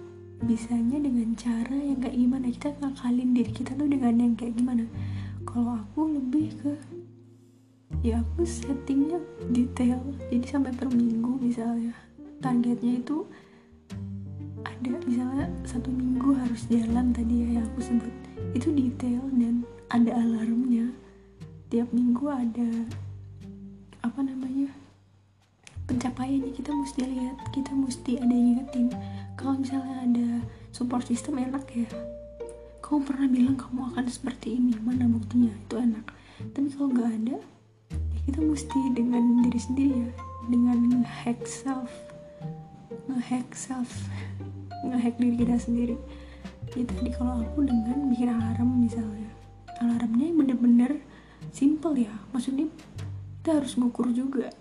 bisanya 0.47 1.03
dengan 1.03 1.35
cara 1.35 1.75
yang 1.75 1.99
kayak 1.99 2.15
gimana. 2.15 2.47
Kita 2.47 2.79
ngakalin 2.79 3.35
diri 3.35 3.51
kita 3.51 3.75
tuh 3.75 3.91
dengan 3.91 4.15
yang 4.23 4.39
kayak 4.39 4.55
gimana. 4.55 4.87
Kalau 5.43 5.83
aku 5.83 6.15
lebih 6.15 6.55
ke 6.63 6.98
ya 8.03 8.23
aku 8.23 8.47
settingnya 8.47 9.19
detail. 9.51 9.99
Jadi 10.31 10.47
sampai 10.47 10.73
per 10.75 10.91
minggu 10.91 11.39
misalnya. 11.43 11.95
Targetnya 12.39 13.03
itu 13.03 13.27
ada 14.63 14.95
misalnya 15.03 15.51
satu 15.67 15.91
minggu 15.91 16.39
harus 16.39 16.71
jalan 16.71 17.11
tadi 17.11 17.43
ya 17.43 17.49
yang 17.59 17.67
aku 17.67 17.81
sebut. 17.83 18.15
Itu 18.55 18.71
detail 18.71 19.23
dan 19.35 19.67
ada 19.91 20.15
alarmnya. 20.15 20.95
Tiap 21.69 21.91
minggu 21.91 22.25
ada 22.31 22.71
apa 24.07 24.21
namanya 24.23 24.71
pencapaiannya. 25.91 26.55
Kita 26.55 26.71
mesti 26.71 27.01
lihat 27.03 27.37
kita 27.51 27.75
mesti 27.75 28.23
ada 28.23 28.31
yang 28.31 28.63
ingetin 28.63 28.95
kalau 29.35 29.59
misalnya 29.59 30.07
ada 30.07 30.29
support 30.71 31.03
system 31.11 31.43
enak 31.43 31.67
ya. 31.75 31.91
Kamu 32.79 33.05
pernah 33.05 33.29
bilang 33.29 33.59
kamu 33.59 33.93
akan 33.93 34.07
seperti 34.07 34.57
ini 34.57 34.79
mana 34.79 35.11
buktinya? 35.11 35.51
Itu 35.67 35.77
enak. 35.77 36.07
Tapi 36.55 36.71
kalau 36.71 36.95
nggak 36.95 37.11
ada 37.21 37.37
kita 38.29 38.45
mesti 38.45 38.93
dengan 38.93 39.41
diri 39.41 39.57
sendiri 39.57 39.95
ya. 40.05 40.11
Dengan 40.53 41.01
hack 41.01 41.49
self. 41.49 41.89
Ngehack 43.09 43.57
self. 43.57 43.89
Ngehack 44.85 45.17
diri 45.17 45.37
kita 45.41 45.57
sendiri. 45.57 45.97
Jadi 46.69 46.85
tadi 46.85 47.11
kalau 47.17 47.41
aku 47.41 47.65
dengan 47.65 48.13
bikin 48.13 48.29
alarm 48.29 48.85
misalnya. 48.85 49.33
Alarmnya 49.81 50.29
bener-bener 50.37 51.01
simple 51.57 51.97
ya. 51.97 52.13
Maksudnya 52.37 52.69
kita 53.41 53.65
harus 53.65 53.81
ngukur 53.81 54.13
juga. 54.13 54.53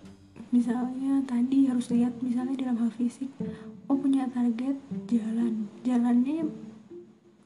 Misalnya 0.56 1.27
tadi 1.27 1.67
harus 1.67 1.91
lihat 1.91 2.15
misalnya 2.23 2.56
dalam 2.56 2.80
hal 2.80 2.91
fisik. 2.95 3.27
Oh 3.91 3.99
punya 3.99 4.32
target 4.32 4.80
jalan. 5.12 5.67
Jalannya 5.84 6.47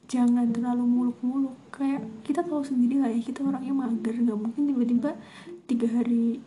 jangan 0.06 0.54
terlalu 0.54 0.86
muluk-muluk. 0.86 1.58
Kayak 1.74 2.06
kita 2.22 2.46
tahu 2.46 2.62
sendiri 2.62 3.02
lah 3.02 3.10
ya 3.10 3.18
kita 3.18 3.42
orangnya 3.42 3.74
mager. 3.74 4.14
Nggak 4.22 4.38
mungkin 4.38 4.62
tiba-tiba 4.70 5.18
tiga 5.66 5.86
hari 5.88 6.42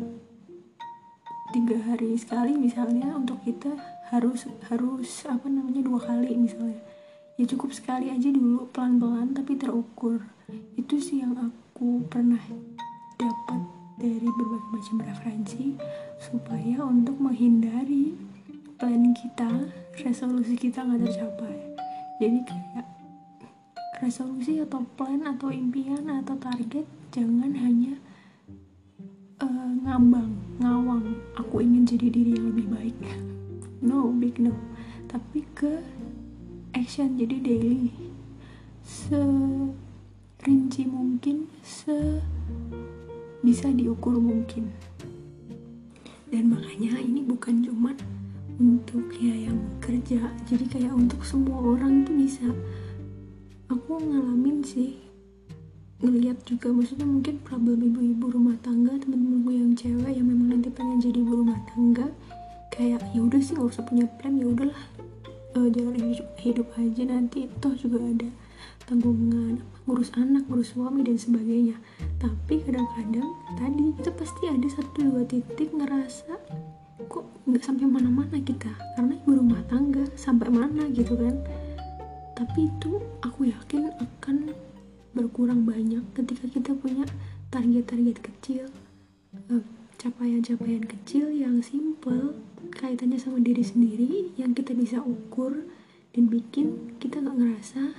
tiga 1.56 1.78
hari 1.88 2.20
sekali 2.20 2.58
misalnya 2.60 3.16
untuk 3.16 3.40
kita 3.46 3.72
harus 4.12 4.50
harus 4.68 5.24
apa 5.26 5.48
namanya 5.48 5.82
dua 5.82 6.00
kali 6.04 6.36
misalnya. 6.36 6.82
Ya 7.36 7.44
cukup 7.48 7.76
sekali 7.76 8.12
aja 8.12 8.30
dulu 8.32 8.68
pelan-pelan 8.72 9.36
tapi 9.36 9.60
terukur. 9.60 10.24
Itu 10.76 11.00
sih 11.00 11.24
yang 11.24 11.36
aku 11.36 12.04
pernah 12.08 12.40
dapat 13.16 13.62
dari 13.96 14.28
berbagai 14.28 14.72
macam 14.72 14.98
referensi 15.04 15.76
supaya 16.20 16.84
untuk 16.84 17.16
menghindari 17.20 18.16
plan 18.76 19.16
kita 19.16 19.72
resolusi 20.04 20.60
kita 20.60 20.84
nggak 20.84 21.08
tercapai. 21.08 21.56
Jadi 22.20 22.40
kayak 22.48 22.88
resolusi 24.04 24.60
atau 24.60 24.84
plan 25.00 25.24
atau 25.24 25.52
impian 25.52 26.04
atau 26.12 26.36
target 26.36 26.84
jangan 27.16 27.56
hanya 27.56 27.96
ngambang 29.86 30.34
ngawang. 30.58 31.14
Aku 31.38 31.62
ingin 31.62 31.86
jadi 31.86 32.10
diri 32.10 32.34
yang 32.34 32.50
lebih 32.50 32.66
baik. 32.74 32.98
No 33.86 34.10
big 34.10 34.42
no. 34.42 34.50
Tapi 35.06 35.46
ke 35.54 35.78
action 36.74 37.14
jadi 37.22 37.38
daily. 37.38 37.94
Serinci 38.82 39.30
mungkin 40.90 41.46
se 41.62 42.18
bisa 43.46 43.70
diukur 43.70 44.18
mungkin. 44.18 44.74
Dan 46.34 46.50
makanya 46.50 46.98
ini 46.98 47.22
bukan 47.22 47.62
cuma 47.62 47.94
untuk 48.58 49.14
ya 49.22 49.54
yang 49.54 49.62
kerja. 49.78 50.34
Jadi 50.50 50.66
kayak 50.66 50.98
untuk 50.98 51.22
semua 51.22 51.62
orang 51.62 52.02
tuh 52.02 52.18
bisa. 52.18 52.50
Aku 53.70 54.02
ngalamin 54.02 54.66
sih 54.66 55.05
ngeliat 56.04 56.44
juga 56.44 56.72
maksudnya 56.76 57.08
mungkin 57.08 57.40
problem 57.44 57.80
ibu-ibu 57.80 58.28
rumah 58.28 58.60
tangga 58.60 59.00
temen-temenku 59.00 59.52
yang 59.56 59.72
cewek 59.76 60.12
yang 60.12 60.28
memang 60.28 60.60
nanti 60.60 60.68
pengen 60.68 61.00
jadi 61.00 61.24
ibu 61.24 61.44
rumah 61.44 61.60
tangga 61.72 62.12
kayak 62.76 63.00
ya 63.16 63.20
udah 63.24 63.40
sih 63.40 63.56
gak 63.56 63.72
usah 63.72 63.84
punya 63.88 64.04
plan 64.20 64.36
ya 64.36 64.52
udahlah 64.52 64.84
uh, 65.56 65.68
jalan 65.72 65.96
hidup, 65.96 66.28
hidup 66.40 66.68
aja 66.76 67.04
nanti. 67.08 67.48
Toh 67.64 67.74
juga 67.74 68.04
ada 68.04 68.30
tanggungan 68.86 69.64
ngurus 69.90 70.14
anak 70.20 70.46
ngurus 70.52 70.76
suami 70.76 71.02
dan 71.02 71.18
sebagainya. 71.18 71.80
Tapi 72.20 72.62
kadang-kadang 72.62 73.30
tadi 73.58 73.96
itu 73.96 74.10
pasti 74.14 74.44
ada 74.52 74.68
satu 74.70 75.00
dua 75.00 75.24
titik 75.26 75.72
ngerasa 75.72 76.36
kok 77.06 77.26
nggak 77.48 77.64
sampai 77.64 77.88
mana-mana 77.88 78.38
kita? 78.44 78.72
Karena 79.00 79.16
ibu 79.16 79.32
rumah 79.32 79.62
tangga 79.72 80.04
sampai 80.20 80.52
mana 80.52 80.86
gitu 80.92 81.16
kan. 81.16 81.40
Tapi 82.36 82.68
itu 82.68 83.00
aku 83.24 83.48
yakin 83.48 83.96
akan 83.96 84.52
berkurang 85.16 85.64
banyak 85.64 86.04
ketika 86.12 86.44
kita 86.52 86.76
punya 86.76 87.08
target-target 87.48 88.20
kecil 88.20 88.68
eh, 89.48 89.64
capaian-capaian 89.96 90.84
kecil 90.84 91.32
yang 91.32 91.64
simple 91.64 92.36
kaitannya 92.76 93.16
sama 93.16 93.40
diri 93.40 93.64
sendiri 93.64 94.36
yang 94.36 94.52
kita 94.52 94.76
bisa 94.76 95.00
ukur 95.00 95.64
dan 96.12 96.28
bikin 96.28 97.00
kita 97.00 97.24
nggak 97.24 97.40
ngerasa 97.40 97.96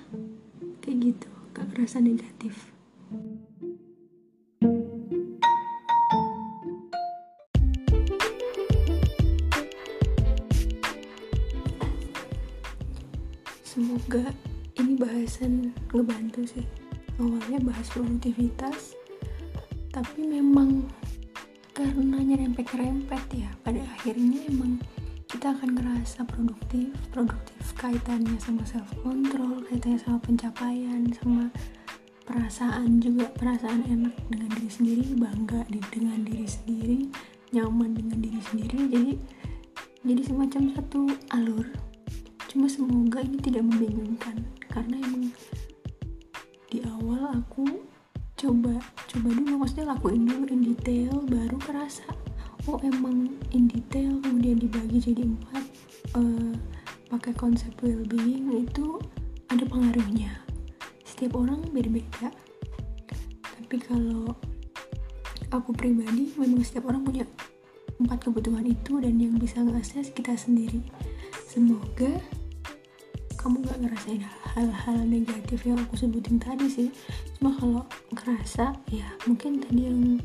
kayak 0.85 0.97
gitu 1.17 1.29
nggak 1.57 1.67
ngerasa 1.73 1.97
negatif. 2.05 2.55
Semoga 13.65 14.33
ini 14.77 14.97
bahasan 14.97 15.73
ngebantu 15.93 16.45
sih 16.49 16.86
awalnya 17.21 17.59
bahas 17.63 17.89
produktivitas 17.93 18.97
tapi 19.93 20.29
memang 20.29 20.85
karena 21.73 22.21
nyerempet-rempet 22.21 23.23
ya 23.37 23.51
pada 23.65 23.81
akhirnya 23.97 24.45
emang 24.49 24.81
kita 25.29 25.53
akan 25.53 25.77
ngerasa 25.77 26.25
produktif 26.29 26.93
produktif 27.13 27.65
kaitannya 27.77 28.37
sama 28.41 28.65
self 28.65 28.89
control 29.05 29.61
kaitannya 29.69 30.01
sama 30.01 30.19
pencapaian 30.25 31.09
sama 31.17 31.49
perasaan 32.27 32.99
juga 32.99 33.29
perasaan 33.37 33.85
enak 33.87 34.15
dengan 34.33 34.51
diri 34.57 34.71
sendiri 34.71 35.07
bangga 35.15 35.61
dengan 35.93 36.21
diri 36.25 36.47
sendiri 36.49 36.99
nyaman 37.55 37.95
dengan 37.95 38.19
diri 38.19 38.41
sendiri 38.43 38.79
jadi 38.91 39.13
jadi 40.07 40.23
semacam 40.23 40.63
satu 40.71 41.01
alur. 41.35 41.67
Cuma 42.47 42.71
semoga 42.71 43.27
ini 43.27 43.43
tidak 43.43 43.67
membingungkan 43.67 44.39
karena 44.71 45.03
emang 45.03 45.35
di 46.71 46.83
awal 46.87 47.41
aku 47.43 47.65
coba 48.37 48.77
coba 49.09 49.29
dulu 49.33 49.65
maksudnya 49.65 49.97
lakuin 49.97 50.29
dulu 50.29 50.45
in 50.53 50.63
detail 50.63 51.15
baru 51.25 51.57
kerasa 51.63 52.05
oh 52.69 52.77
emang 52.85 53.33
in 53.55 53.71
detail 53.71 54.19
kemudian 54.21 54.61
dibagi 54.61 54.99
jadi 54.99 55.23
empat 55.25 55.65
uh, 56.19 56.53
pakai 57.07 57.33
konsep 57.39 57.71
well-being 57.81 58.51
itu 58.67 58.99
ada 59.47 59.63
pengaruhnya. 59.67 60.43
Setiap 61.07 61.39
orang 61.39 61.63
beda-beda. 61.71 62.35
Tapi 63.57 63.77
kalau 63.79 64.35
aku 65.55 65.71
pribadi 65.73 66.35
memang 66.35 66.67
setiap 66.67 66.91
orang 66.91 67.07
punya 67.07 67.25
empat 67.97 68.29
kebutuhan 68.29 68.67
itu 68.67 68.99
dan 69.01 69.17
yang 69.17 69.39
bisa 69.39 69.63
ngakses 69.63 70.11
kita 70.13 70.35
sendiri. 70.35 70.83
Semoga 71.47 72.21
kamu 73.47 73.63
gak 73.63 73.79
ngerasain 73.79 74.23
hal-hal 74.59 74.99
negatif 75.07 75.63
yang 75.63 75.79
aku 75.79 75.95
sebutin 75.95 76.43
tadi 76.43 76.67
sih. 76.67 76.91
Cuma 77.39 77.55
kalau 77.55 77.87
ngerasa 78.11 78.75
ya 78.91 79.07
mungkin 79.23 79.63
tadi 79.63 79.87
yang 79.87 80.19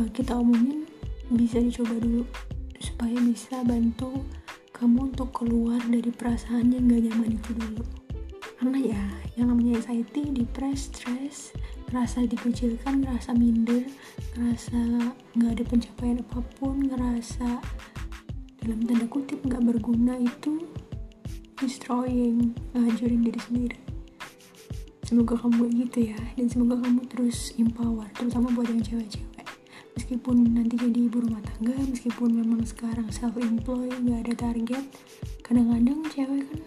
uh, 0.00 0.08
kita 0.16 0.32
omongin 0.32 0.88
bisa 1.28 1.60
dicoba 1.60 1.92
dulu 2.00 2.24
supaya 2.80 3.20
bisa 3.20 3.60
bantu 3.68 4.24
kamu 4.72 5.12
untuk 5.12 5.28
keluar 5.36 5.76
dari 5.92 6.08
perasaan 6.08 6.72
yang 6.72 6.88
gak 6.88 7.04
nyaman 7.04 7.36
itu 7.36 7.50
dulu. 7.52 7.84
Karena 8.56 8.78
ya 8.80 9.02
yang 9.36 9.52
namanya 9.52 9.76
anxiety, 9.84 10.32
depress, 10.32 10.88
stress 10.88 11.52
ngerasa 11.92 12.24
dikucilkan, 12.24 13.04
ngerasa 13.04 13.36
minder 13.36 13.84
ngerasa 14.32 15.12
gak 15.36 15.52
ada 15.52 15.64
pencapaian 15.68 16.24
apa 16.24 16.40
pun 16.56 16.80
ngerasa 16.80 17.60
dalam 18.64 18.80
tanda 18.88 19.04
kutip 19.04 19.44
gak 19.44 19.60
berguna 19.60 20.16
itu 20.16 20.64
destroying 21.56 22.52
ngancurin 22.76 23.24
diri 23.24 23.40
sendiri. 23.40 23.78
Semoga 25.06 25.38
kamu 25.38 25.70
gitu 25.86 26.10
ya 26.12 26.18
dan 26.34 26.46
semoga 26.50 26.82
kamu 26.82 27.06
terus 27.08 27.54
empower 27.56 28.10
terutama 28.12 28.52
buat 28.52 28.68
yang 28.68 28.82
cewek-cewek. 28.82 29.46
Meskipun 29.96 30.52
nanti 30.52 30.76
jadi 30.76 31.08
ibu 31.08 31.24
rumah 31.24 31.40
tangga 31.40 31.72
meskipun 31.88 32.36
memang 32.36 32.66
sekarang 32.68 33.08
self 33.08 33.38
employed 33.40 33.96
nggak 34.02 34.28
ada 34.28 34.34
target 34.50 34.84
kadang-kadang 35.40 36.04
cewek 36.12 36.44
kan 36.44 36.60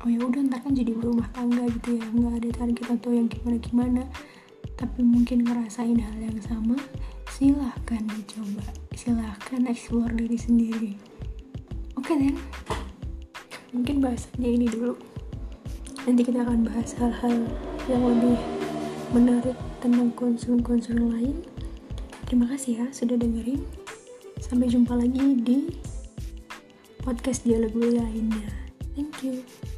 oh 0.00 0.08
ya 0.08 0.22
udah 0.24 0.40
ntar 0.48 0.64
kan 0.64 0.72
jadi 0.72 0.96
ibu 0.96 1.12
rumah 1.12 1.28
tangga 1.36 1.66
gitu 1.68 2.00
ya. 2.00 2.06
Nggak 2.08 2.34
ada 2.40 2.50
target 2.64 2.86
atau 2.88 3.10
yang 3.12 3.28
gimana 3.28 3.56
gimana 3.60 4.02
tapi 4.80 5.04
mungkin 5.04 5.44
ngerasain 5.44 5.98
hal 6.00 6.16
yang 6.16 6.40
sama 6.40 6.80
silahkan 7.28 8.00
dicoba. 8.08 8.64
Silahkan 8.96 9.68
explore 9.68 10.14
diri 10.16 10.38
sendiri. 10.40 10.92
Oke 11.98 12.16
okay, 12.16 12.16
then 12.16 12.36
mungkin 13.70 14.02
bahasannya 14.02 14.50
ini 14.60 14.66
dulu. 14.70 14.94
Nanti 16.06 16.22
kita 16.26 16.42
akan 16.42 16.66
bahas 16.66 16.96
hal-hal 16.96 17.46
yang 17.86 18.02
lebih 18.02 18.38
menarik 19.14 19.56
tentang 19.78 20.10
konsul-konsul 20.16 20.96
lain. 20.96 21.44
Terima 22.26 22.46
kasih 22.50 22.82
ya 22.82 22.86
sudah 22.90 23.18
dengerin. 23.18 23.62
Sampai 24.40 24.70
jumpa 24.70 24.96
lagi 24.96 25.38
di 25.42 25.70
podcast 27.02 27.46
dialog 27.46 27.74
lainnya. 27.74 28.50
Thank 28.94 29.22
you 29.22 29.69